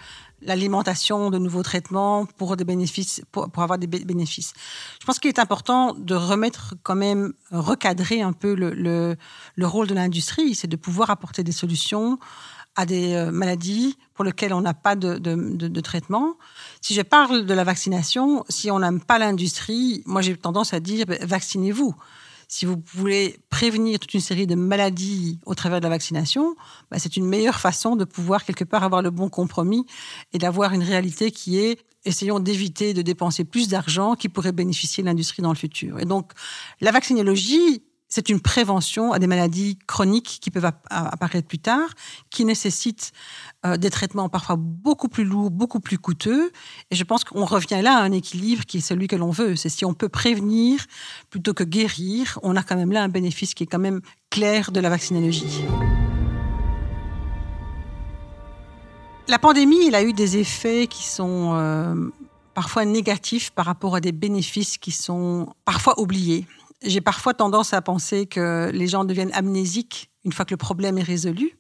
l'alimentation 0.45 1.31
de 1.31 1.39
nouveaux 1.39 1.63
traitements 1.63 2.27
pour 2.27 2.57
des 2.57 2.65
bénéfices, 2.65 3.23
pour, 3.33 3.49
avoir 3.57 3.79
des 3.79 3.87
bénéfices. 3.87 4.53
Je 5.01 5.07
pense 5.07 5.19
qu'il 5.19 5.29
est 5.29 5.39
important 5.39 5.95
de 5.95 6.15
remettre 6.15 6.75
quand 6.83 6.95
même, 6.95 7.33
recadrer 7.51 8.23
un 8.23 8.33
peu 8.33 8.55
le, 8.55 9.17
le, 9.57 9.67
rôle 9.67 9.87
de 9.87 9.95
l'industrie, 9.95 10.55
c'est 10.55 10.69
de 10.69 10.77
pouvoir 10.77 11.11
apporter 11.11 11.43
des 11.43 11.53
solutions 11.53 12.19
à 12.77 12.87
des 12.87 13.15
euh, 13.15 13.31
maladies 13.31 13.97
pour 14.15 14.25
lesquelles 14.25 14.53
on 14.53 14.61
n'a 14.61 14.75
pas 14.75 14.97
de, 14.97 15.81
traitement. 15.81 16.37
Si 16.81 16.95
je 16.95 17.03
parle 17.03 17.47
de 17.47 17.55
la 17.55 17.65
vaccination, 17.65 18.45
si 18.49 18.71
on 18.71 18.81
n'aime 18.81 19.01
pas 19.01 19.19
l'industrie, 19.19 20.03
moi 20.07 20.23
j'ai 20.23 20.37
tendance 20.37 20.75
à 20.75 20.81
dire 20.81 21.07
ben, 21.07 21.19
vaccinez-vous 21.23 21.95
si 22.49 22.67
vous 22.67 22.83
voulez 22.95 23.39
prévenir 23.51 23.99
toute 23.99 24.15
une 24.15 24.21
série 24.21 24.47
de 24.47 24.55
maladies 24.55 25.39
au 25.47 25.55
travers 25.55 25.81
de 25.81 25.85
la 25.85 25.91
vaccination, 25.91 26.55
bah, 26.91 26.99
c'est 26.99 27.17
une 27.17 27.27
meilleure 27.27 27.61
façon 27.61 27.97
de 27.97 28.05
pouvoir 28.05 28.45
quelque 28.45 28.65
part 28.65 28.83
avoir 28.83 29.03
le 29.03 29.11
bon 29.11 29.29
compromis 29.29 29.87
et 30.33 30.39
d'avoir 30.39 30.73
une 30.73 30.83
réalité 30.83 31.31
qui 31.31 31.59
est 31.59 31.79
essayons 32.05 32.39
d'éviter 32.39 32.93
de 32.95 33.03
dépenser 33.03 33.45
plus 33.45 33.69
d'argent 33.69 34.15
qui 34.15 34.29
pourrait 34.29 34.53
bénéficier 34.53 35.03
l'industrie 35.03 35.43
dans 35.43 35.53
le 35.53 35.57
futur. 35.57 35.99
Et 36.01 36.05
donc, 36.05 36.33
la 36.81 36.91
vaccinologie 36.91 37.83
c'est 38.15 38.29
une 38.29 38.39
prévention 38.39 39.13
à 39.13 39.19
des 39.19 39.27
maladies 39.27 39.77
chroniques 39.89 40.39
qui 40.41 40.53
peuvent 40.53 40.71
apparaître 40.89 41.49
plus 41.49 41.59
tard, 41.59 41.89
qui 42.31 42.45
nécessitent 42.45 43.11
euh, 43.67 43.77
des 43.77 43.91
traitements 43.91 44.29
parfois 44.29 44.55
beaucoup 44.57 45.09
plus 45.09 45.25
lourds, 45.25 45.51
beaucoup 45.51 45.81
plus 45.81 45.99
coûteux. 45.99 46.53
Et 46.93 46.95
je 46.95 47.03
pense 47.03 47.25
qu'on 47.25 47.45
revient 47.45 47.83
là 47.83 47.99
à 47.99 48.03
un 48.03 48.13
équilibre 48.13 48.67
qui 48.67 48.79
est 48.79 48.81
celui 48.81 49.09
que 49.09 49.17
l'on 49.17 49.31
veut. 49.31 49.57
C'est 49.57 49.69
si 49.69 49.85
on 49.85 49.95
peut 49.95 50.09
prévenir 50.09 50.87
plutôt 51.29 51.55
que 51.55 51.65
guérir, 51.65 52.39
on 52.45 52.55
a 52.55 52.63
quand 52.63 52.77
même 52.77 52.93
là 52.93 53.03
un 53.03 53.09
bénéfice 53.09 53.53
qui 53.53 53.65
est 53.65 53.67
quand 53.67 53.81
même 53.81 54.01
clair 54.31 54.71
de 54.71 54.79
la 54.79 54.91
vaccinologie. 54.91 55.65
La 59.27 59.41
pandémie, 59.41 59.89
elle 59.89 59.97
a 59.97 60.05
eu 60.05 60.13
des 60.13 60.37
effets 60.37 60.87
qui 60.87 61.03
sont 61.03 61.51
euh, 61.55 61.97
parfois 62.55 62.85
négatifs 62.85 63.51
par 63.51 63.67
rapport 63.67 63.97
à 63.97 64.01
des 64.01 64.13
bénéfices 64.13 64.79
qui 64.79 64.93
sont 64.93 65.53
parfois 65.65 65.99
oubliés. 65.99 66.47
J'ai 66.85 67.01
parfois 67.01 67.33
tendance 67.33 67.73
à 67.73 67.81
penser 67.81 68.27
que 68.27 68.71
les 68.73 68.87
gens 68.87 69.05
deviennent 69.05 69.33
amnésiques 69.33 70.11
une 70.25 70.33
fois 70.33 70.45
que 70.45 70.53
le 70.53 70.59
problème 70.59 70.99
est 70.99 71.03
résolu. 71.03 71.57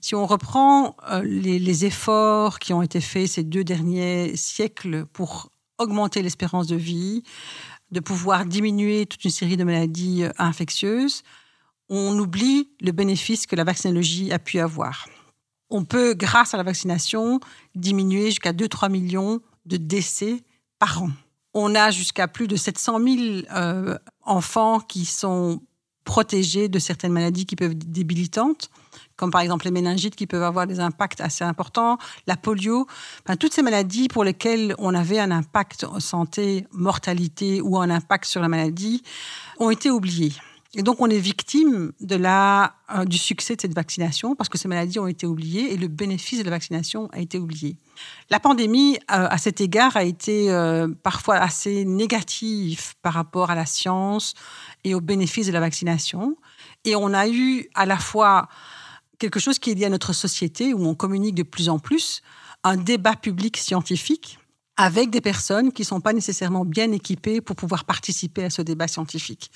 Si 0.00 0.14
on 0.14 0.26
reprend 0.26 0.96
euh, 1.10 1.22
les, 1.22 1.84
efforts 1.84 2.58
qui 2.58 2.72
ont 2.72 2.82
été 2.82 3.00
faits 3.00 3.28
ces 3.28 3.44
deux 3.44 3.64
derniers 3.64 4.36
siècles 4.36 5.06
pour 5.12 5.50
augmenter 5.78 6.22
l'espérance 6.22 6.66
de 6.66 6.76
vie, 6.76 7.22
de 7.92 8.00
pouvoir 8.00 8.44
diminuer 8.44 9.06
toute 9.06 9.24
une 9.24 9.30
série 9.30 9.56
de 9.56 9.64
maladies 9.64 10.24
euh, 10.24 10.30
infectieuses, 10.38 11.22
on 11.88 12.18
oublie 12.18 12.70
le 12.80 12.90
bénéfice 12.90 13.46
que 13.46 13.54
la 13.54 13.64
vaccinologie 13.64 14.32
a 14.32 14.38
pu 14.38 14.58
avoir. 14.58 15.06
On 15.70 15.84
peut, 15.84 16.14
grâce 16.14 16.54
à 16.54 16.56
la 16.56 16.62
vaccination, 16.62 17.38
diminuer 17.74 18.26
jusqu'à 18.26 18.52
2-3 18.52 18.90
millions 18.90 19.40
de 19.66 19.76
décès 19.76 20.42
par 20.78 21.02
an. 21.02 21.10
On 21.54 21.74
a 21.74 21.90
jusqu'à 21.90 22.28
plus 22.28 22.48
de 22.48 22.56
700 22.56 22.98
000 22.98 23.20
euh, 23.54 23.98
enfants 24.22 24.80
qui 24.80 25.04
sont 25.04 25.60
protégés 26.04 26.68
de 26.68 26.78
certaines 26.78 27.12
maladies 27.12 27.46
qui 27.46 27.56
peuvent 27.56 27.72
être 27.72 27.90
débilitantes, 27.90 28.70
comme 29.16 29.30
par 29.30 29.40
exemple 29.40 29.66
les 29.66 29.70
méningites 29.70 30.16
qui 30.16 30.26
peuvent 30.26 30.42
avoir 30.42 30.66
des 30.66 30.80
impacts 30.80 31.20
assez 31.20 31.44
importants, 31.44 31.98
la 32.26 32.36
polio, 32.36 32.86
toutes 33.38 33.54
ces 33.54 33.62
maladies 33.62 34.08
pour 34.08 34.24
lesquelles 34.24 34.74
on 34.78 34.94
avait 34.94 35.20
un 35.20 35.30
impact 35.30 35.86
santé, 36.00 36.66
mortalité 36.72 37.60
ou 37.60 37.78
un 37.78 37.90
impact 37.90 38.24
sur 38.24 38.40
la 38.40 38.48
maladie 38.48 39.02
ont 39.58 39.70
été 39.70 39.90
oubliées. 39.90 40.32
Et 40.74 40.82
donc, 40.82 41.00
on 41.00 41.10
est 41.10 41.18
victime 41.18 41.92
de 42.00 42.16
la, 42.16 42.76
euh, 42.94 43.04
du 43.04 43.18
succès 43.18 43.56
de 43.56 43.60
cette 43.60 43.74
vaccination 43.74 44.34
parce 44.34 44.48
que 44.48 44.56
ces 44.56 44.68
maladies 44.68 44.98
ont 44.98 45.06
été 45.06 45.26
oubliées 45.26 45.74
et 45.74 45.76
le 45.76 45.86
bénéfice 45.86 46.38
de 46.38 46.44
la 46.44 46.50
vaccination 46.50 47.10
a 47.12 47.20
été 47.20 47.38
oublié. 47.38 47.76
La 48.30 48.40
pandémie, 48.40 48.96
euh, 48.96 49.28
à 49.28 49.36
cet 49.36 49.60
égard, 49.60 49.98
a 49.98 50.04
été 50.04 50.50
euh, 50.50 50.88
parfois 51.02 51.36
assez 51.36 51.84
négative 51.84 52.94
par 53.02 53.12
rapport 53.12 53.50
à 53.50 53.54
la 53.54 53.66
science 53.66 54.32
et 54.84 54.94
aux 54.94 55.02
bénéfices 55.02 55.46
de 55.46 55.52
la 55.52 55.60
vaccination. 55.60 56.38
Et 56.86 56.96
on 56.96 57.12
a 57.12 57.28
eu 57.28 57.68
à 57.74 57.84
la 57.84 57.98
fois 57.98 58.48
quelque 59.18 59.40
chose 59.40 59.58
qui 59.58 59.70
est 59.70 59.74
lié 59.74 59.84
à 59.84 59.90
notre 59.90 60.14
société 60.14 60.72
où 60.72 60.86
on 60.86 60.94
communique 60.94 61.34
de 61.34 61.42
plus 61.42 61.68
en 61.68 61.78
plus, 61.78 62.22
un 62.64 62.78
débat 62.78 63.14
public 63.14 63.58
scientifique 63.58 64.38
avec 64.76 65.10
des 65.10 65.20
personnes 65.20 65.72
qui 65.72 65.82
ne 65.82 65.86
sont 65.86 66.00
pas 66.00 66.12
nécessairement 66.12 66.64
bien 66.64 66.90
équipées 66.92 67.40
pour 67.40 67.56
pouvoir 67.56 67.84
participer 67.84 68.44
à 68.44 68.50
ce 68.50 68.62
débat 68.62 68.88
scientifique. 68.88 69.50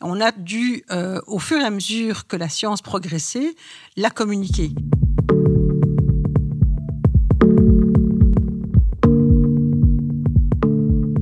On 0.00 0.20
a 0.20 0.32
dû, 0.32 0.84
euh, 0.90 1.20
au 1.26 1.38
fur 1.38 1.58
et 1.58 1.64
à 1.64 1.70
mesure 1.70 2.26
que 2.26 2.36
la 2.36 2.48
science 2.48 2.82
progressait, 2.82 3.54
la 3.96 4.10
communiquer. 4.10 4.70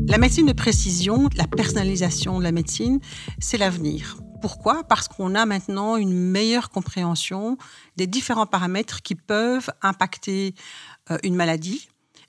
La 0.08 0.18
médecine 0.18 0.46
de 0.46 0.52
précision, 0.52 1.28
la 1.36 1.46
personnalisation 1.46 2.38
de 2.38 2.44
la 2.44 2.52
médecine, 2.52 2.98
c'est 3.38 3.58
l'avenir. 3.58 4.18
Pourquoi? 4.40 4.84
Parce 4.84 5.08
qu'on 5.08 5.34
a 5.34 5.46
maintenant 5.46 5.96
une 5.96 6.12
meilleure 6.12 6.70
compréhension 6.70 7.58
des 7.96 8.06
différents 8.06 8.46
paramètres 8.46 9.02
qui 9.02 9.14
peuvent 9.14 9.70
impacter 9.82 10.54
euh, 11.10 11.18
une 11.24 11.34
maladie, 11.34 11.88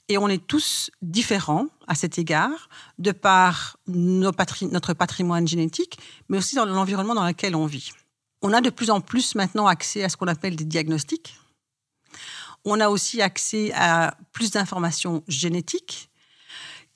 et 0.10 0.18
on 0.18 0.28
est 0.28 0.46
tous 0.46 0.89
différents 1.01 1.68
à 1.88 1.96
cet 1.96 2.18
égard, 2.18 2.68
de 2.98 3.12
par 3.12 3.78
notre 3.88 4.94
patrimoine 4.94 5.48
génétique, 5.48 6.00
mais 6.28 6.38
aussi 6.38 6.56
dans 6.56 6.66
l'environnement 6.66 7.16
dans 7.16 7.25
lequel 7.25 7.56
on 7.56 7.68
vit. 7.68 7.92
On 8.42 8.51
a 8.54 8.62
de 8.62 8.70
plus 8.70 8.89
en 8.89 9.01
plus 9.01 9.36
maintenant 9.36 9.68
accès 9.68 10.04
à 10.04 10.10
ce 10.10 10.18
qu'on 10.18 10.28
appelle 10.28 10.56
des 10.56 10.66
diagnostics. 10.66 11.38
On 12.66 12.80
a 12.80 12.89
aussi 12.89 13.22
accès 13.22 13.72
à 13.74 14.16
plus 14.34 14.51
d'informations 14.51 15.24
génétiques 15.28 16.09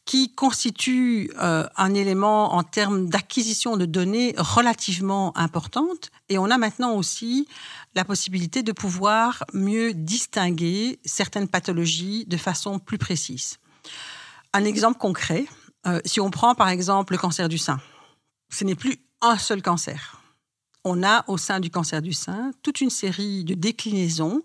qui 0.05 0.33
constituent 0.33 1.31
euh, 1.41 1.65
un 1.77 1.93
élément 1.93 2.53
en 2.53 2.63
termes 2.63 3.07
d'acquisition 3.07 3.77
de 3.77 3.86
données 3.86 4.36
relativement 4.38 5.36
importante. 5.38 6.12
Et 6.29 6.38
on 6.38 6.50
a 6.50 6.57
maintenant 6.57 6.95
aussi 6.95 7.48
la 7.95 8.03
possibilité 8.03 8.63
de 8.63 8.72
pouvoir 8.72 9.45
mieux 9.53 9.93
distinguer 9.93 11.00
certaines 11.05 11.48
pathologies 11.48 12.25
de 12.25 12.38
façon 12.38 12.79
plus 12.79 12.98
précise. 12.98 13.60
Un 14.51 14.65
exemple 14.65 14.98
concret, 14.98 15.45
euh, 15.88 16.01
si 16.05 16.19
on 16.19 16.31
prend 16.31 16.53
par 16.53 16.69
exemple 16.69 17.13
le 17.13 17.19
cancer 17.19 17.48
du 17.48 17.57
sein, 17.57 17.79
ce 18.50 18.65
n'est 18.65 18.75
plus 18.75 18.98
un 19.22 19.38
seul 19.38 19.62
cancer. 19.62 20.22
On 20.83 21.01
a 21.01 21.24
au 21.27 21.38
sein 21.38 21.62
du 21.62 21.69
cancer 21.69 22.01
du 22.01 22.12
sein 22.12 22.51
toute 22.62 22.81
une 22.81 22.89
série 22.89 23.45
de 23.45 23.53
déclinaisons 23.53 24.41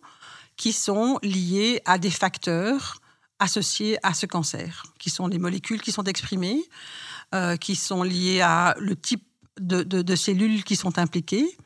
qui 0.56 0.72
sont 0.72 1.18
liées 1.22 1.82
à 1.84 1.98
des 1.98 2.10
facteurs 2.10 3.00
associés 3.38 3.98
à 4.02 4.14
ce 4.14 4.26
cancer, 4.26 4.84
qui 4.98 5.10
sont 5.10 5.26
les 5.26 5.38
molécules 5.38 5.80
qui 5.80 5.92
sont 5.92 6.04
exprimées, 6.04 6.62
euh, 7.34 7.56
qui 7.56 7.76
sont 7.76 8.02
liées 8.02 8.40
à 8.40 8.74
le 8.78 8.96
type 8.96 9.24
de 9.60 10.14
cellules 10.14 10.62
qui 10.62 10.76
sont 10.76 10.98
impliquées, 10.98 11.56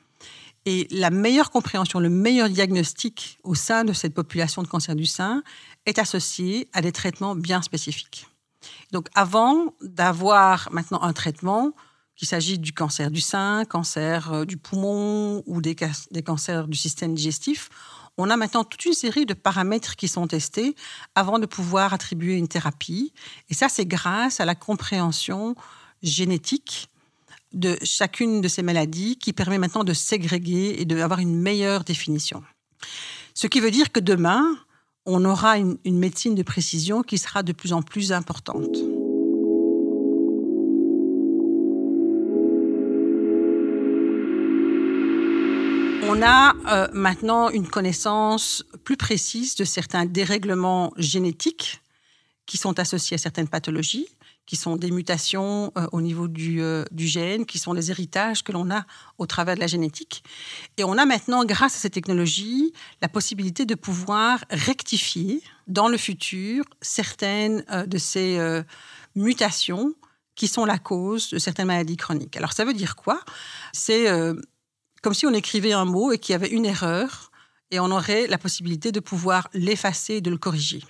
et 0.64 0.86
la 0.90 1.10
meilleure 1.10 1.50
compréhension, 1.50 1.98
le 1.98 2.08
meilleur 2.08 2.48
diagnostic 2.48 3.38
au 3.42 3.54
sein 3.54 3.84
de 3.84 3.92
cette 3.92 4.14
population 4.14 4.62
de 4.62 4.68
cancer 4.68 4.94
du 4.94 5.06
sein 5.06 5.42
est 5.86 5.98
associé 5.98 6.68
à 6.72 6.82
des 6.82 6.92
traitements 6.92 7.34
bien 7.34 7.62
spécifiques. 7.62 8.28
Donc 8.92 9.08
avant 9.14 9.74
d'avoir 9.82 10.68
maintenant 10.70 11.02
un 11.02 11.12
traitement, 11.12 11.72
qu'il 12.14 12.28
s'agisse 12.28 12.60
du 12.60 12.72
cancer 12.72 13.10
du 13.10 13.20
sein, 13.20 13.64
cancer 13.64 14.32
euh, 14.32 14.44
du 14.44 14.56
poumon 14.56 15.42
ou 15.46 15.60
des 15.60 15.74
cancers 16.24 16.68
du 16.68 16.76
système 16.76 17.14
digestif, 17.14 17.68
on 18.18 18.30
a 18.30 18.36
maintenant 18.36 18.64
toute 18.64 18.84
une 18.84 18.92
série 18.92 19.26
de 19.26 19.34
paramètres 19.34 19.96
qui 19.96 20.08
sont 20.08 20.26
testés 20.26 20.74
avant 21.14 21.38
de 21.38 21.46
pouvoir 21.46 21.94
attribuer 21.94 22.36
une 22.36 22.48
thérapie. 22.48 23.12
Et 23.48 23.54
ça, 23.54 23.68
c'est 23.68 23.86
grâce 23.86 24.40
à 24.40 24.44
la 24.44 24.54
compréhension 24.54 25.54
génétique 26.02 26.88
de 27.52 27.76
chacune 27.82 28.40
de 28.40 28.48
ces 28.48 28.62
maladies 28.62 29.16
qui 29.16 29.32
permet 29.32 29.58
maintenant 29.58 29.84
de 29.84 29.92
ségréguer 29.92 30.76
et 30.78 30.84
d'avoir 30.84 31.20
une 31.20 31.40
meilleure 31.40 31.84
définition. 31.84 32.42
Ce 33.34 33.46
qui 33.46 33.60
veut 33.60 33.70
dire 33.70 33.92
que 33.92 34.00
demain, 34.00 34.44
on 35.06 35.24
aura 35.24 35.58
une, 35.58 35.78
une 35.84 35.98
médecine 35.98 36.34
de 36.34 36.42
précision 36.42 37.02
qui 37.02 37.18
sera 37.18 37.42
de 37.42 37.52
plus 37.52 37.72
en 37.72 37.82
plus 37.82 38.12
importante. 38.12 38.76
On 46.14 46.20
a 46.20 46.54
euh, 46.66 46.88
maintenant 46.92 47.48
une 47.48 47.66
connaissance 47.66 48.62
plus 48.84 48.98
précise 48.98 49.54
de 49.54 49.64
certains 49.64 50.04
dérèglements 50.04 50.92
génétiques 50.98 51.80
qui 52.44 52.58
sont 52.58 52.78
associés 52.78 53.14
à 53.14 53.18
certaines 53.18 53.48
pathologies, 53.48 54.06
qui 54.44 54.56
sont 54.56 54.76
des 54.76 54.90
mutations 54.90 55.72
euh, 55.78 55.86
au 55.90 56.02
niveau 56.02 56.28
du, 56.28 56.60
euh, 56.60 56.84
du, 56.90 57.06
gène, 57.06 57.46
qui 57.46 57.58
sont 57.58 57.72
des 57.72 57.90
héritages 57.90 58.44
que 58.44 58.52
l'on 58.52 58.70
a 58.70 58.84
au 59.16 59.24
travers 59.24 59.54
de 59.54 59.60
la 59.60 59.66
génétique. 59.66 60.22
Et 60.76 60.84
on 60.84 60.98
a 60.98 61.06
maintenant, 61.06 61.46
grâce 61.46 61.76
à 61.76 61.78
ces 61.78 61.88
technologies, 61.88 62.74
la 63.00 63.08
possibilité 63.08 63.64
de 63.64 63.74
pouvoir 63.74 64.44
rectifier 64.50 65.42
dans 65.66 65.88
le 65.88 65.96
futur 65.96 66.66
certaines 66.82 67.64
de 67.86 67.96
ces 67.96 68.38
mutations 69.16 69.94
qui 70.34 70.46
sont 70.46 70.66
la 70.66 70.78
cause 70.78 71.30
de 71.30 71.38
certaines 71.38 71.68
maladies 71.68 71.96
chroniques. 71.96 72.36
Alors 72.36 72.52
ça 72.52 72.66
veut 72.66 72.74
dire 72.74 72.96
quoi? 72.96 73.20
C'est 73.72 74.08
comme 75.02 75.14
si 75.14 75.26
on 75.26 75.34
écrivait 75.34 75.72
un 75.72 75.84
mot 75.84 76.12
et 76.12 76.18
qu'il 76.18 76.32
y 76.32 76.36
avait 76.36 76.50
une 76.50 76.64
erreur, 76.64 77.30
et 77.70 77.80
on 77.80 77.90
aurait 77.90 78.26
la 78.28 78.38
possibilité 78.38 78.92
de 78.92 79.00
pouvoir 79.00 79.48
l'effacer 79.54 80.14
et 80.14 80.20
de 80.20 80.30
le 80.30 80.38
corriger. 80.38 80.82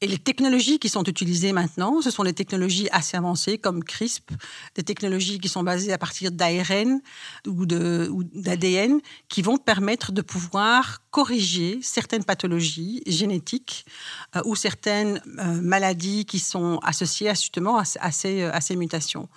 Et 0.00 0.08
les 0.08 0.18
technologies 0.18 0.80
qui 0.80 0.88
sont 0.88 1.04
utilisées 1.04 1.52
maintenant, 1.52 2.02
ce 2.02 2.10
sont 2.10 2.24
des 2.24 2.32
technologies 2.32 2.88
assez 2.90 3.16
avancées 3.16 3.56
comme 3.56 3.84
CRISP, 3.84 4.32
des 4.74 4.82
technologies 4.82 5.38
qui 5.38 5.48
sont 5.48 5.62
basées 5.62 5.92
à 5.92 5.98
partir 5.98 6.32
d'ARN 6.32 7.00
ou 7.46 7.64
d'ADN, 7.66 9.00
qui 9.28 9.42
vont 9.42 9.58
permettre 9.58 10.10
de 10.10 10.20
pouvoir 10.20 11.02
corriger 11.12 11.78
certaines 11.82 12.24
pathologies 12.24 13.00
génétiques 13.06 13.86
euh, 14.34 14.40
ou 14.44 14.56
certaines 14.56 15.22
euh, 15.38 15.60
maladies 15.60 16.24
qui 16.24 16.40
sont 16.40 16.80
associées 16.82 17.30
justement 17.36 17.78
à, 17.78 17.84
ces, 17.84 18.42
à 18.42 18.60
ces 18.60 18.74
mutations. 18.74 19.28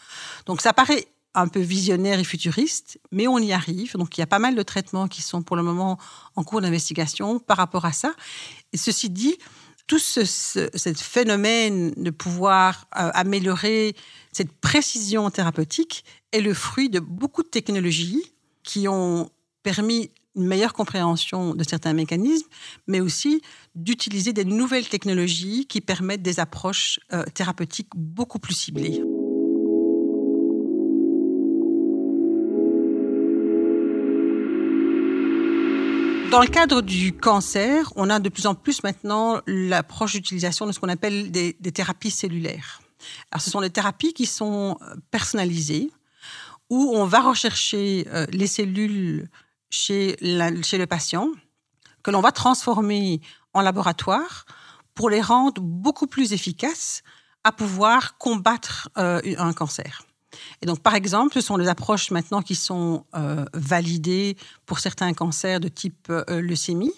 Donc 0.47 0.61
ça 0.61 0.73
paraît 0.73 1.07
un 1.35 1.47
peu 1.47 1.59
visionnaire 1.59 2.19
et 2.19 2.23
futuriste, 2.23 2.99
mais 3.11 3.27
on 3.27 3.37
y 3.37 3.53
arrive. 3.53 3.93
Donc 3.97 4.17
il 4.17 4.21
y 4.21 4.23
a 4.23 4.27
pas 4.27 4.39
mal 4.39 4.55
de 4.55 4.63
traitements 4.63 5.07
qui 5.07 5.21
sont 5.21 5.43
pour 5.43 5.55
le 5.55 5.63
moment 5.63 5.97
en 6.35 6.43
cours 6.43 6.61
d'investigation 6.61 7.39
par 7.39 7.57
rapport 7.57 7.85
à 7.85 7.91
ça. 7.91 8.13
Et 8.73 8.77
ceci 8.77 9.09
dit, 9.09 9.37
tout 9.87 9.99
ce, 9.99 10.25
phénomène 10.95 11.91
de 11.97 12.09
pouvoir 12.09 12.87
euh, 12.97 13.11
améliorer 13.13 13.95
cette 14.31 14.51
précision 14.51 15.29
thérapeutique 15.29 16.03
est 16.31 16.41
le 16.41 16.53
fruit 16.53 16.89
de 16.89 16.99
beaucoup 16.99 17.43
de 17.43 17.47
technologies 17.47 18.33
qui 18.63 18.87
ont 18.87 19.29
permis 19.63 20.09
une 20.35 20.47
meilleure 20.47 20.73
compréhension 20.73 21.55
de 21.55 21.63
certains 21.63 21.93
mécanismes, 21.93 22.47
mais 22.87 22.99
aussi 22.99 23.41
d'utiliser 23.73 24.33
des 24.33 24.43
nouvelles 24.43 24.87
technologies 24.87 25.65
qui 25.65 25.81
permettent 25.81 26.21
des 26.21 26.39
approches 26.39 26.99
euh, 27.13 27.23
thérapeutiques 27.33 27.89
beaucoup 27.95 28.39
plus 28.39 28.53
ciblées. 28.53 29.01
Dans 36.31 36.41
le 36.41 36.47
cadre 36.47 36.81
du 36.81 37.13
cancer, 37.15 37.93
on 37.95 38.09
a 38.09 38.19
de 38.19 38.29
plus 38.29 38.47
en 38.47 38.55
plus 38.55 38.83
maintenant 38.83 39.41
l'approche 39.45 40.13
d'utilisation 40.13 40.65
de 40.65 40.71
ce 40.71 40.79
qu'on 40.79 40.89
appelle 40.89 41.31
des, 41.31 41.53
thérapies 41.53 42.11
cellulaires. 42.11 42.81
Alors, 43.31 43.41
ce 43.41 43.51
sont 43.51 43.61
des 43.61 43.69
thérapies 43.69 44.13
qui 44.13 44.25
sont 44.25 44.77
euh, 44.81 44.95
personnalisées, 45.11 45.91
où 46.69 46.91
on 46.95 47.05
va 47.05 47.21
rechercher 47.21 48.07
euh, 48.07 48.25
les 48.31 48.47
cellules 48.47 49.29
chez, 49.69 50.17
le 50.21 50.85
patient, 50.85 51.29
que 52.03 52.11
l'on 52.11 52.21
va 52.21 52.31
transformer 52.31 53.21
en 53.53 53.61
laboratoire 53.61 54.45
pour 54.95 55.09
les 55.09 55.21
rendre 55.21 55.61
beaucoup 55.61 56.07
plus 56.07 56.33
efficaces 56.33 57.03
à 57.43 57.51
pouvoir 57.51 58.17
combattre 58.17 58.89
euh, 58.97 59.21
un 59.37 59.53
cancer. 59.53 60.01
Et 60.61 60.65
donc, 60.65 60.79
par 60.79 60.95
exemple, 60.95 61.33
ce 61.33 61.41
sont 61.41 61.57
des 61.57 61.67
approches 61.67 62.11
maintenant 62.11 62.41
qui 62.41 62.55
sont 62.55 63.05
euh, 63.15 63.45
validées 63.53 64.37
pour 64.65 64.79
certains 64.79 65.13
cancers 65.13 65.59
de 65.59 65.67
type 65.67 66.07
euh, 66.09 66.41
leucémie 66.41 66.93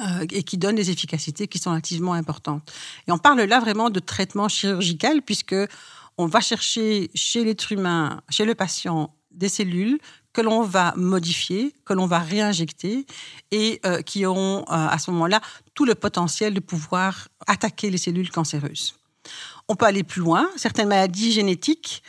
euh, 0.00 0.26
et 0.30 0.42
qui 0.42 0.58
donnent 0.58 0.76
des 0.76 0.90
efficacités 0.90 1.48
qui 1.48 1.58
sont 1.58 1.70
relativement 1.70 2.14
importantes. 2.14 2.72
Et 3.06 3.12
on 3.12 3.18
parle 3.18 3.42
là 3.42 3.60
vraiment 3.60 3.90
de 3.90 4.00
traitement 4.00 4.48
chirurgical 4.48 5.22
puisque 5.22 5.56
on 6.18 6.26
va 6.26 6.40
chercher 6.40 7.10
chez 7.14 7.44
l'être 7.44 7.72
humain, 7.72 8.20
chez 8.28 8.44
le 8.44 8.54
patient, 8.54 9.14
des 9.30 9.48
cellules 9.48 9.98
que 10.34 10.42
l'on 10.42 10.62
va 10.62 10.94
modifier, 10.96 11.74
que 11.84 11.94
l'on 11.94 12.06
va 12.06 12.18
réinjecter 12.18 13.06
et 13.50 13.80
qui 14.04 14.26
auront 14.26 14.64
à 14.64 14.98
ce 14.98 15.10
moment-là 15.10 15.40
tout 15.74 15.86
le 15.86 15.94
potentiel 15.94 16.52
de 16.52 16.60
pouvoir 16.60 17.28
attaquer 17.46 17.90
les 17.90 17.96
cellules 17.96 18.30
cancéreuses. 18.30 18.94
On 19.68 19.76
peut 19.76 19.86
aller 19.86 20.02
plus 20.02 20.20
loin. 20.20 20.48
Certaines 20.56 20.88
maladies 20.88 21.32
génétiques 21.32 22.02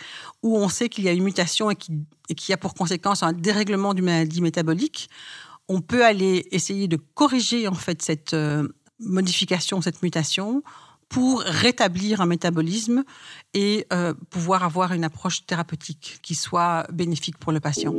où 0.44 0.58
on 0.58 0.70
sait 0.70 0.90
qu'il 0.90 1.06
y 1.06 1.10
a 1.10 1.14
une 1.14 1.24
mutation 1.24 1.72
et 1.72 1.76
qui, 2.36 2.54
a 2.54 2.58
pour 2.58 2.74
conséquence 2.74 3.24
un 3.24 3.34
dérèglement 3.34 3.94
du 3.94 4.02
maladie 4.02 4.42
métabolique, 4.42 5.10
on 5.70 5.82
peut 5.82 6.06
aller 6.06 6.48
essayer 6.52 6.88
de 6.88 6.98
corriger 7.16 7.68
en 7.68 7.74
fait 7.74 8.02
cette 8.02 8.34
euh, 8.34 8.68
modification, 9.00 9.82
cette 9.82 10.04
mutation, 10.04 10.62
pour 11.08 11.42
rétablir 11.42 12.22
un 12.22 12.26
métabolisme 12.26 13.04
et 13.54 13.88
euh, 13.94 14.14
pouvoir 14.30 14.64
avoir 14.64 14.94
une 14.94 15.04
approche 15.04 15.46
thérapeutique 15.46 16.20
qui 16.22 16.36
soit 16.36 16.86
bénéfique 16.92 17.38
pour 17.38 17.52
le 17.52 17.60
patient. 17.60 17.94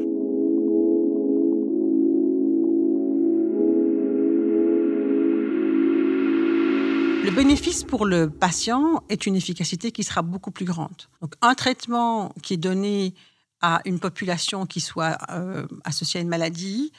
Le 7.25 7.31
bénéfice 7.31 7.85
pour 7.85 8.05
le 8.05 8.29
patient 8.29 9.03
est 9.09 9.25
une 9.25 9.35
efficacité 9.35 9.93
qui 9.93 10.05
sera 10.05 10.21
beaucoup 10.21 10.51
plus 10.51 10.67
grande. 10.67 11.09
Donc, 11.23 11.33
un 11.41 11.55
traitement 11.55 12.35
qui 12.43 12.53
est 12.53 12.59
donné 12.59 13.15
à 13.63 13.81
une 13.87 13.99
population 13.99 14.67
qui 14.67 14.83
soit 14.83 15.17
euh, 15.31 15.67
associée 15.85 16.21
à 16.21 16.23
une 16.23 16.29
maladie 16.29 16.93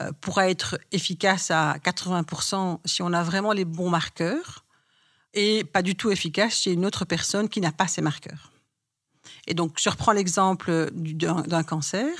euh, 0.00 0.10
pourra 0.20 0.50
être 0.50 0.76
efficace 0.90 1.52
à 1.52 1.76
80% 1.84 2.80
si 2.84 3.00
on 3.02 3.12
a 3.12 3.22
vraiment 3.22 3.52
les 3.52 3.64
bons 3.64 3.90
marqueurs 3.90 4.64
et 5.34 5.62
pas 5.62 5.82
du 5.82 5.94
tout 5.94 6.10
efficace 6.10 6.62
chez 6.62 6.72
une 6.72 6.84
autre 6.84 7.04
personne 7.04 7.48
qui 7.48 7.60
n'a 7.60 7.70
pas 7.70 7.86
ces 7.86 8.02
marqueurs. 8.02 8.50
Et 9.46 9.54
donc, 9.54 9.78
je 9.80 9.88
reprends 9.88 10.10
l'exemple 10.10 10.90
d'un 10.92 11.62
cancer. 11.62 12.10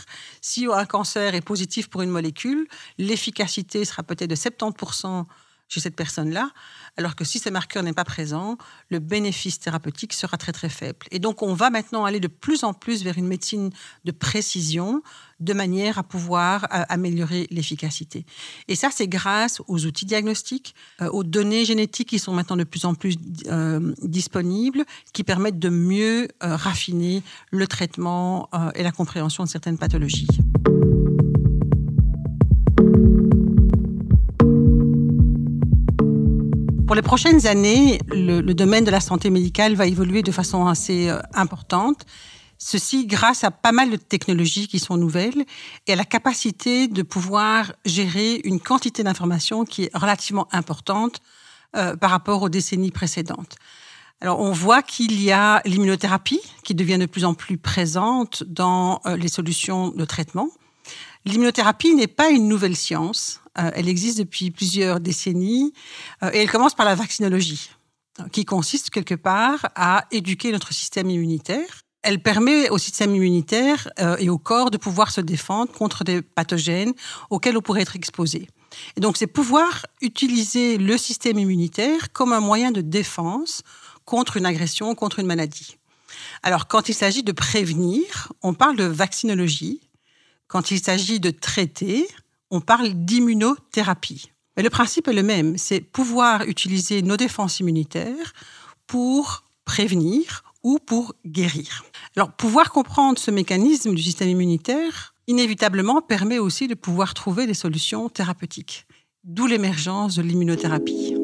Si 0.40 0.68
un 0.72 0.86
cancer 0.86 1.34
est 1.34 1.40
positif 1.40 1.90
pour 1.90 2.02
une 2.02 2.10
molécule, 2.10 2.68
l'efficacité 2.96 3.84
sera 3.84 4.04
peut-être 4.04 4.30
de 4.30 4.36
70% 4.36 5.26
chez 5.70 5.80
cette 5.80 5.96
personne-là, 5.96 6.50
alors 6.98 7.16
que 7.16 7.24
si 7.24 7.38
ce 7.38 7.48
marqueur 7.48 7.82
n'est 7.82 7.94
pas 7.94 8.04
présent, 8.04 8.58
le 8.90 8.98
bénéfice 8.98 9.60
thérapeutique 9.60 10.12
sera 10.12 10.36
très 10.36 10.52
très 10.52 10.68
faible. 10.68 11.06
Et 11.12 11.20
donc 11.20 11.42
on 11.42 11.54
va 11.54 11.70
maintenant 11.70 12.04
aller 12.04 12.20
de 12.20 12.28
plus 12.28 12.64
en 12.64 12.74
plus 12.74 13.04
vers 13.04 13.16
une 13.16 13.28
médecine 13.28 13.70
de 14.04 14.10
précision, 14.10 15.02
de 15.38 15.52
manière 15.54 15.98
à 15.98 16.02
pouvoir 16.02 16.64
euh, 16.64 16.82
améliorer 16.88 17.46
l'efficacité. 17.50 18.26
Et 18.68 18.74
ça, 18.74 18.90
c'est 18.92 19.08
grâce 19.08 19.62
aux 19.68 19.86
outils 19.86 20.04
diagnostiques, 20.04 20.74
euh, 21.00 21.08
aux 21.08 21.24
données 21.24 21.64
génétiques 21.64 22.10
qui 22.10 22.18
sont 22.18 22.34
maintenant 22.34 22.56
de 22.56 22.64
plus 22.64 22.84
en 22.84 22.94
plus 22.94 23.16
euh, 23.46 23.94
disponibles, 24.02 24.84
qui 25.12 25.24
permettent 25.24 25.58
de 25.58 25.70
mieux 25.70 26.28
raffiner 26.40 27.22
le 27.50 27.66
traitement 27.66 28.48
et 28.74 28.82
la 28.82 28.92
compréhension 28.92 29.44
de 29.44 29.48
certaines 29.48 29.78
pathologies. 29.78 30.26
Pour 36.90 36.96
les 36.96 37.02
prochaines 37.02 37.46
années, 37.46 38.00
le, 38.08 38.40
domaine 38.52 38.82
de 38.82 38.90
la 38.90 38.98
santé 38.98 39.30
médicale 39.30 39.76
va 39.76 39.86
évoluer 39.86 40.22
de 40.22 40.32
façon 40.32 40.66
assez 40.66 41.08
euh, 41.08 41.20
importante. 41.34 42.04
Ceci 42.58 43.06
grâce 43.06 43.44
à 43.44 43.52
pas 43.52 43.70
mal 43.70 43.90
de 43.90 43.96
technologies 43.96 44.66
qui 44.66 44.80
sont 44.80 44.96
nouvelles 44.96 45.44
et 45.86 45.92
à 45.92 45.94
la 45.94 46.04
capacité 46.04 46.88
de 46.88 47.02
pouvoir 47.02 47.72
gérer 47.84 48.40
une 48.42 48.58
quantité 48.58 49.04
d'informations 49.04 49.64
qui 49.64 49.84
est 49.84 49.96
relativement 49.96 50.48
importante 50.50 51.20
euh, 51.76 51.94
par 51.94 52.10
rapport 52.10 52.42
aux 52.42 52.48
décennies 52.48 52.90
précédentes. 52.90 53.54
Alors, 54.20 54.40
on 54.40 54.50
voit 54.50 54.82
qu'il 54.82 55.22
y 55.22 55.30
a 55.30 55.62
l'immunothérapie 55.66 56.40
qui 56.64 56.74
devient 56.74 56.98
de 56.98 57.06
plus 57.06 57.24
en 57.24 57.34
plus 57.34 57.56
présente 57.56 58.42
dans 58.42 59.00
euh, 59.06 59.16
les 59.16 59.28
solutions 59.28 59.90
de 59.90 60.04
traitement. 60.04 60.48
L'immunothérapie 61.24 61.94
n'est 61.94 62.08
pas 62.08 62.30
une 62.30 62.48
nouvelle 62.48 62.74
science. 62.74 63.40
Euh, 63.58 63.70
elle 63.74 63.88
existe 63.88 64.18
depuis 64.18 64.50
plusieurs 64.50 65.00
décennies 65.00 65.72
euh, 66.22 66.30
et 66.32 66.38
elle 66.38 66.50
commence 66.50 66.74
par 66.74 66.86
la 66.86 66.94
vaccinologie, 66.94 67.70
qui 68.32 68.44
consiste 68.44 68.90
quelque 68.90 69.14
part 69.14 69.68
à 69.74 70.06
éduquer 70.12 70.52
notre 70.52 70.72
système 70.72 71.10
immunitaire 71.10 71.82
Elle 72.02 72.22
permet 72.22 72.70
au 72.70 72.78
système 72.78 73.14
immunitaire 73.14 73.88
euh, 73.98 74.16
et 74.18 74.28
au 74.28 74.38
corps 74.38 74.70
de 74.70 74.78
pouvoir 74.78 75.10
se 75.10 75.20
défendre 75.20 75.72
contre 75.72 76.04
des 76.04 76.22
pathogènes 76.22 76.92
auxquels 77.28 77.56
on 77.56 77.60
pourrait 77.60 77.82
être 77.82 77.96
exposé. 77.96 78.48
Et 78.96 79.00
donc, 79.00 79.16
c'est 79.16 79.26
pouvoir 79.26 79.84
utiliser 80.00 80.78
le 80.78 80.96
système 80.96 81.38
immunitaire 81.38 82.12
comme 82.12 82.32
un 82.32 82.40
moyen 82.40 82.70
de 82.70 82.80
défense 82.80 83.62
contre 84.04 84.36
une 84.36 84.46
agression, 84.46 84.94
contre 84.94 85.18
une 85.18 85.26
maladie. 85.26 85.76
Alors, 86.42 86.68
quand 86.68 86.88
il 86.88 86.94
s'agit 86.94 87.22
de 87.22 87.32
prévenir, 87.32 88.32
on 88.42 88.54
parle 88.54 88.76
de 88.76 88.84
vaccinologie. 88.84 89.80
Quand 90.46 90.70
il 90.70 90.82
s'agit 90.82 91.20
de 91.20 91.30
traiter, 91.30 92.08
on 92.50 92.60
parle 92.60 92.90
d'immunothérapie. 92.90 94.30
Mais 94.56 94.62
le 94.62 94.70
principe 94.70 95.08
est 95.08 95.12
le 95.12 95.22
même, 95.22 95.56
c'est 95.56 95.80
pouvoir 95.80 96.42
utiliser 96.42 97.02
nos 97.02 97.16
défenses 97.16 97.60
immunitaires 97.60 98.32
pour 98.86 99.44
prévenir 99.64 100.42
ou 100.62 100.78
pour 100.78 101.14
guérir. 101.24 101.84
Alors, 102.16 102.32
pouvoir 102.32 102.72
comprendre 102.72 103.18
ce 103.18 103.30
mécanisme 103.30 103.94
du 103.94 104.02
système 104.02 104.28
immunitaire, 104.28 105.14
inévitablement, 105.26 106.02
permet 106.02 106.38
aussi 106.38 106.68
de 106.68 106.74
pouvoir 106.74 107.14
trouver 107.14 107.46
des 107.46 107.54
solutions 107.54 108.08
thérapeutiques, 108.08 108.86
d'où 109.24 109.46
l'émergence 109.46 110.16
de 110.16 110.22
l'immunothérapie. 110.22 111.19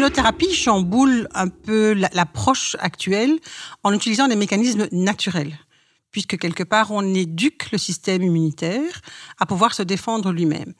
L'immunothérapie 0.00 0.54
chamboule 0.54 1.28
un 1.34 1.48
peu 1.48 1.92
l'approche 1.92 2.74
actuelle 2.80 3.38
en 3.84 3.92
utilisant 3.92 4.28
des 4.28 4.34
mécanismes 4.34 4.88
naturels, 4.92 5.58
puisque 6.10 6.38
quelque 6.38 6.62
part 6.62 6.90
on 6.90 7.02
éduque 7.12 7.70
le 7.70 7.76
système 7.76 8.22
immunitaire 8.22 9.02
à 9.38 9.44
pouvoir 9.44 9.74
se 9.74 9.82
défendre 9.82 10.32
lui-même. 10.32 10.72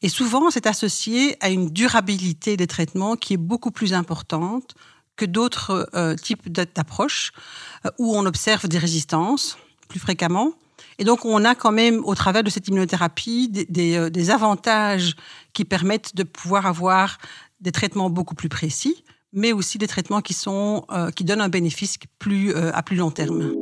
Et 0.00 0.08
souvent, 0.08 0.50
c'est 0.50 0.66
associé 0.66 1.36
à 1.44 1.50
une 1.50 1.68
durabilité 1.68 2.56
des 2.56 2.66
traitements 2.66 3.16
qui 3.16 3.34
est 3.34 3.42
beaucoup 3.52 3.70
plus 3.70 3.92
importante 3.92 4.74
que 5.16 5.26
d'autres 5.26 5.86
euh, 5.94 6.14
types 6.14 6.50
d'approches 6.50 7.32
euh, 7.84 7.90
où 7.98 8.16
on 8.16 8.24
observe 8.24 8.66
des 8.66 8.78
résistances 8.78 9.58
plus 9.88 10.00
fréquemment. 10.00 10.54
Et 10.98 11.04
donc, 11.04 11.24
on 11.24 11.44
a 11.44 11.54
quand 11.54 11.72
même, 11.72 12.02
au 12.04 12.14
travers 12.14 12.42
de 12.42 12.50
cette 12.50 12.68
immunothérapie, 12.68 13.48
des, 13.48 13.96
euh, 13.96 14.10
des 14.10 14.30
avantages 14.30 15.16
qui 15.52 15.64
permettent 15.64 16.16
de 16.16 16.22
pouvoir 16.22 16.66
avoir 16.66 17.18
des 17.64 17.72
traitements 17.72 18.10
beaucoup 18.10 18.34
plus 18.34 18.50
précis, 18.50 19.02
mais 19.32 19.52
aussi 19.52 19.78
des 19.78 19.88
traitements 19.88 20.20
qui, 20.20 20.34
sont, 20.34 20.84
euh, 20.92 21.10
qui 21.10 21.24
donnent 21.24 21.40
un 21.40 21.48
bénéfice 21.48 21.96
plus, 22.18 22.54
euh, 22.54 22.70
à 22.74 22.82
plus 22.82 22.96
long 22.96 23.10
terme. 23.10 23.54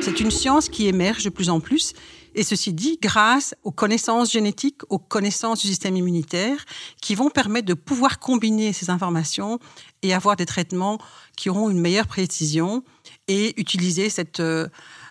C'est 0.00 0.20
une 0.20 0.30
science 0.30 0.68
qui 0.68 0.86
émerge 0.86 1.24
de 1.24 1.30
plus 1.30 1.50
en 1.50 1.60
plus, 1.60 1.92
et 2.34 2.42
ceci 2.42 2.72
dit, 2.72 2.98
grâce 3.00 3.54
aux 3.64 3.70
connaissances 3.70 4.32
génétiques, 4.32 4.80
aux 4.88 4.98
connaissances 4.98 5.60
du 5.60 5.68
système 5.68 5.96
immunitaire, 5.96 6.64
qui 7.00 7.14
vont 7.14 7.30
permettre 7.30 7.66
de 7.66 7.74
pouvoir 7.74 8.18
combiner 8.18 8.72
ces 8.72 8.90
informations 8.90 9.58
et 10.02 10.12
avoir 10.14 10.36
des 10.36 10.46
traitements 10.46 10.98
qui 11.36 11.48
auront 11.48 11.70
une 11.70 11.80
meilleure 11.80 12.06
précision 12.06 12.82
et 13.28 13.58
utiliser 13.60 14.08
cette... 14.08 14.40
Euh, 14.40 14.68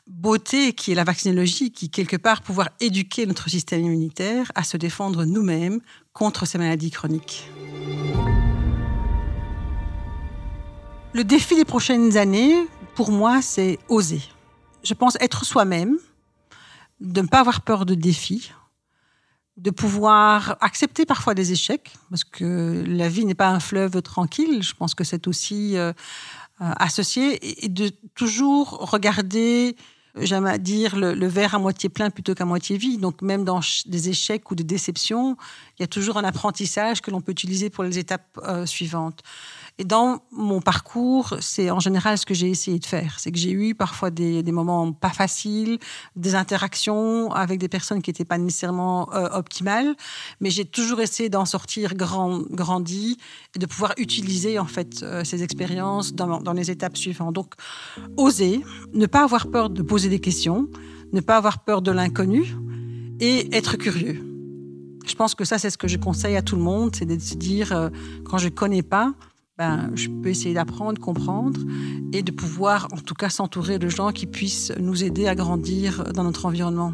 beauté 0.08 0.74
qui 0.74 0.92
est 0.92 0.96
la 0.96 1.04
vaccinologie, 1.04 1.72
qui 1.72 1.90
quelque 1.90 2.18
part 2.18 2.42
pouvoir 2.42 2.70
éduquer 2.80 3.26
notre 3.26 3.50
système 3.50 3.82
immunitaire 3.82 4.52
à 4.56 4.64
se 4.64 4.78
défendre 4.78 5.26
nous-mêmes 5.26 5.80
contre 6.12 6.46
ces 6.46 6.58
maladies 6.58 6.92
chroniques. 6.92 7.50
Le 11.14 11.24
défi 11.24 11.56
des 11.56 11.66
prochaines 11.66 12.18
années, 12.18 12.56
pour 12.96 13.12
moi, 13.12 13.42
c'est 13.42 13.80
oser. 13.88 14.22
Je 14.84 14.94
pense 14.94 15.16
être 15.20 15.46
soi-même, 15.46 15.98
de 17.00 17.22
ne 17.22 17.28
pas 17.28 17.40
avoir 17.40 17.62
peur 17.62 17.86
de 17.86 17.96
défis, 17.96 18.52
de 19.58 19.70
pouvoir 19.70 20.58
accepter 20.62 21.06
parfois 21.06 21.36
des 21.36 21.52
échecs, 21.52 21.94
parce 22.10 22.24
que 22.24 22.84
la 22.88 23.08
vie 23.10 23.26
n'est 23.26 23.36
pas 23.36 23.50
un 23.50 23.60
fleuve 23.60 24.02
tranquille. 24.02 24.64
Je 24.64 24.74
pense 24.74 24.96
que 24.96 25.04
c'est 25.04 25.28
aussi 25.28 25.78
euh, 25.78 25.94
euh, 26.62 26.72
associé, 26.78 27.64
et 27.64 27.70
de 27.70 27.92
toujours 28.16 28.90
regarder 28.92 29.76
j'aime 30.16 30.58
dire 30.58 30.96
le, 30.96 31.28
verre 31.28 31.56
à 31.56 31.60
moitié 31.60 31.90
plein 31.90 32.10
plutôt 32.10 32.36
qu'à 32.36 32.46
moitié 32.46 32.78
vide. 32.78 33.02
Donc 33.02 33.22
même 33.22 33.44
dans 33.44 33.62
des 33.86 34.10
échecs 34.10 34.50
ou 34.52 34.56
des 34.56 34.64
déceptions, 34.64 35.38
il 35.78 35.82
y 35.82 35.86
a 35.86 35.88
toujours 35.88 36.18
un 36.18 36.24
apprentissage 36.24 37.02
que 37.02 37.12
l'on 37.12 37.22
peut 37.22 37.32
utiliser 37.32 37.70
pour 37.70 37.84
les 37.84 37.98
étapes 37.98 38.40
euh, 38.44 38.66
suivantes. 38.66 39.24
Et 39.80 39.86
dans 39.86 40.22
mon 40.32 40.62
parcours, 40.62 41.36
c'est 41.40 41.72
en 41.72 41.80
général 41.80 42.20
ce 42.20 42.28
que 42.28 42.36
j'ai 42.36 42.50
essayé 42.50 42.78
de 42.78 42.86
faire. 42.86 43.20
C'est 43.20 43.32
que 43.32 43.40
j'ai 43.40 43.52
eu 43.52 43.74
parfois 43.74 44.12
des, 44.12 44.44
moments 44.52 44.92
pas 44.92 45.10
faciles, 45.10 45.80
des 46.16 46.36
interactions 46.36 47.32
avec 47.32 47.60
des 47.60 47.70
personnes 47.70 48.04
qui 48.04 48.12
n'étaient 48.12 48.24
pas 48.24 48.38
nécessairement 48.38 49.12
euh, 49.14 49.30
optimales, 49.32 49.96
mais 50.40 50.52
j'ai 50.52 50.66
toujours 50.66 51.02
essayé 51.02 51.30
d'en 51.30 51.46
sortir 51.46 51.96
grand, 51.96 52.42
grandi 52.52 53.18
et 53.56 53.60
de 53.60 53.66
pouvoir 53.66 53.94
utiliser 53.98 54.60
en 54.60 54.66
fait 54.66 55.02
euh, 55.02 55.24
ces 55.24 55.42
expériences 55.42 56.14
dans, 56.14 56.54
les 56.54 56.70
étapes 56.70 56.96
suivantes. 56.96 57.34
Donc, 57.34 57.56
oser, 58.16 58.62
ne 58.94 59.08
pas 59.08 59.24
avoir 59.24 59.50
peur 59.50 59.72
de 59.72 59.82
poser 59.82 60.08
des 60.08 60.20
questions, 60.20 60.68
ne 61.14 61.20
pas 61.20 61.38
avoir 61.38 61.64
peur 61.64 61.82
de 61.82 61.92
l'inconnu 61.92 62.56
et 63.20 63.56
être 63.56 63.78
curieux. 63.78 64.24
Je 65.06 65.16
pense 65.16 65.34
que 65.34 65.46
ça, 65.46 65.58
c'est 65.58 65.72
ce 65.72 65.78
que 65.78 65.88
je 65.88 65.98
conseille 65.98 66.36
à 66.36 66.44
tout 66.44 66.56
le 66.56 66.62
monde, 66.62 66.96
c'est 66.96 67.06
de 67.06 67.18
se 67.18 67.34
dire, 67.34 67.72
euh, 67.72 67.90
quand 68.24 68.38
je 68.38 68.46
ne 68.46 68.52
connais 68.52 68.84
pas, 68.84 69.14
ben, 69.58 69.92
je 69.94 70.10
peux 70.10 70.30
essayer 70.30 70.54
d'apprendre, 70.54 71.00
comprendre 71.00 71.60
et 72.12 72.24
de 72.24 72.32
pouvoir 72.32 72.88
en 72.92 72.98
tout 72.98 73.14
cas 73.14 73.30
s'entourer 73.30 73.78
de 73.78 73.88
gens 73.88 74.12
qui 74.12 74.26
puissent 74.26 74.74
nous 74.80 75.04
aider 75.04 75.28
à 75.28 75.36
grandir 75.36 76.12
dans 76.14 76.24
notre 76.24 76.46
environnement. 76.46 76.94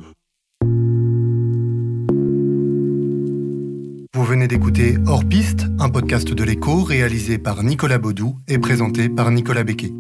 Vous 4.14 4.26
venez 4.26 4.48
d'écouter 4.48 4.98
Hors 5.08 5.24
Piste, 5.24 5.68
un 5.80 5.90
podcast 5.90 6.34
de 6.34 6.44
l'écho 6.44 6.84
réalisé 6.84 7.38
par 7.38 7.64
Nicolas 7.64 7.98
Baudou 7.98 8.38
et 8.48 8.60
présenté 8.60 9.08
par 9.08 9.32
Nicolas 9.32 9.64
Becquet. 9.64 9.94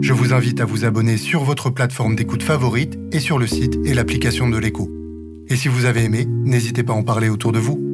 Je 0.00 0.12
vous 0.12 0.32
invite 0.32 0.60
à 0.60 0.64
vous 0.64 0.84
abonner 0.84 1.16
sur 1.16 1.42
votre 1.42 1.70
plateforme 1.70 2.14
d'écoute 2.14 2.42
favorite 2.42 2.98
et 3.10 3.20
sur 3.20 3.38
le 3.38 3.46
site 3.46 3.78
et 3.84 3.94
l'application 3.94 4.48
de 4.48 4.58
l'écho. 4.58 4.90
Et 5.48 5.56
si 5.56 5.68
vous 5.68 5.86
avez 5.86 6.04
aimé, 6.04 6.26
n'hésitez 6.26 6.84
pas 6.84 6.92
à 6.92 6.96
en 6.96 7.02
parler 7.02 7.28
autour 7.28 7.52
de 7.52 7.58
vous. 7.58 7.93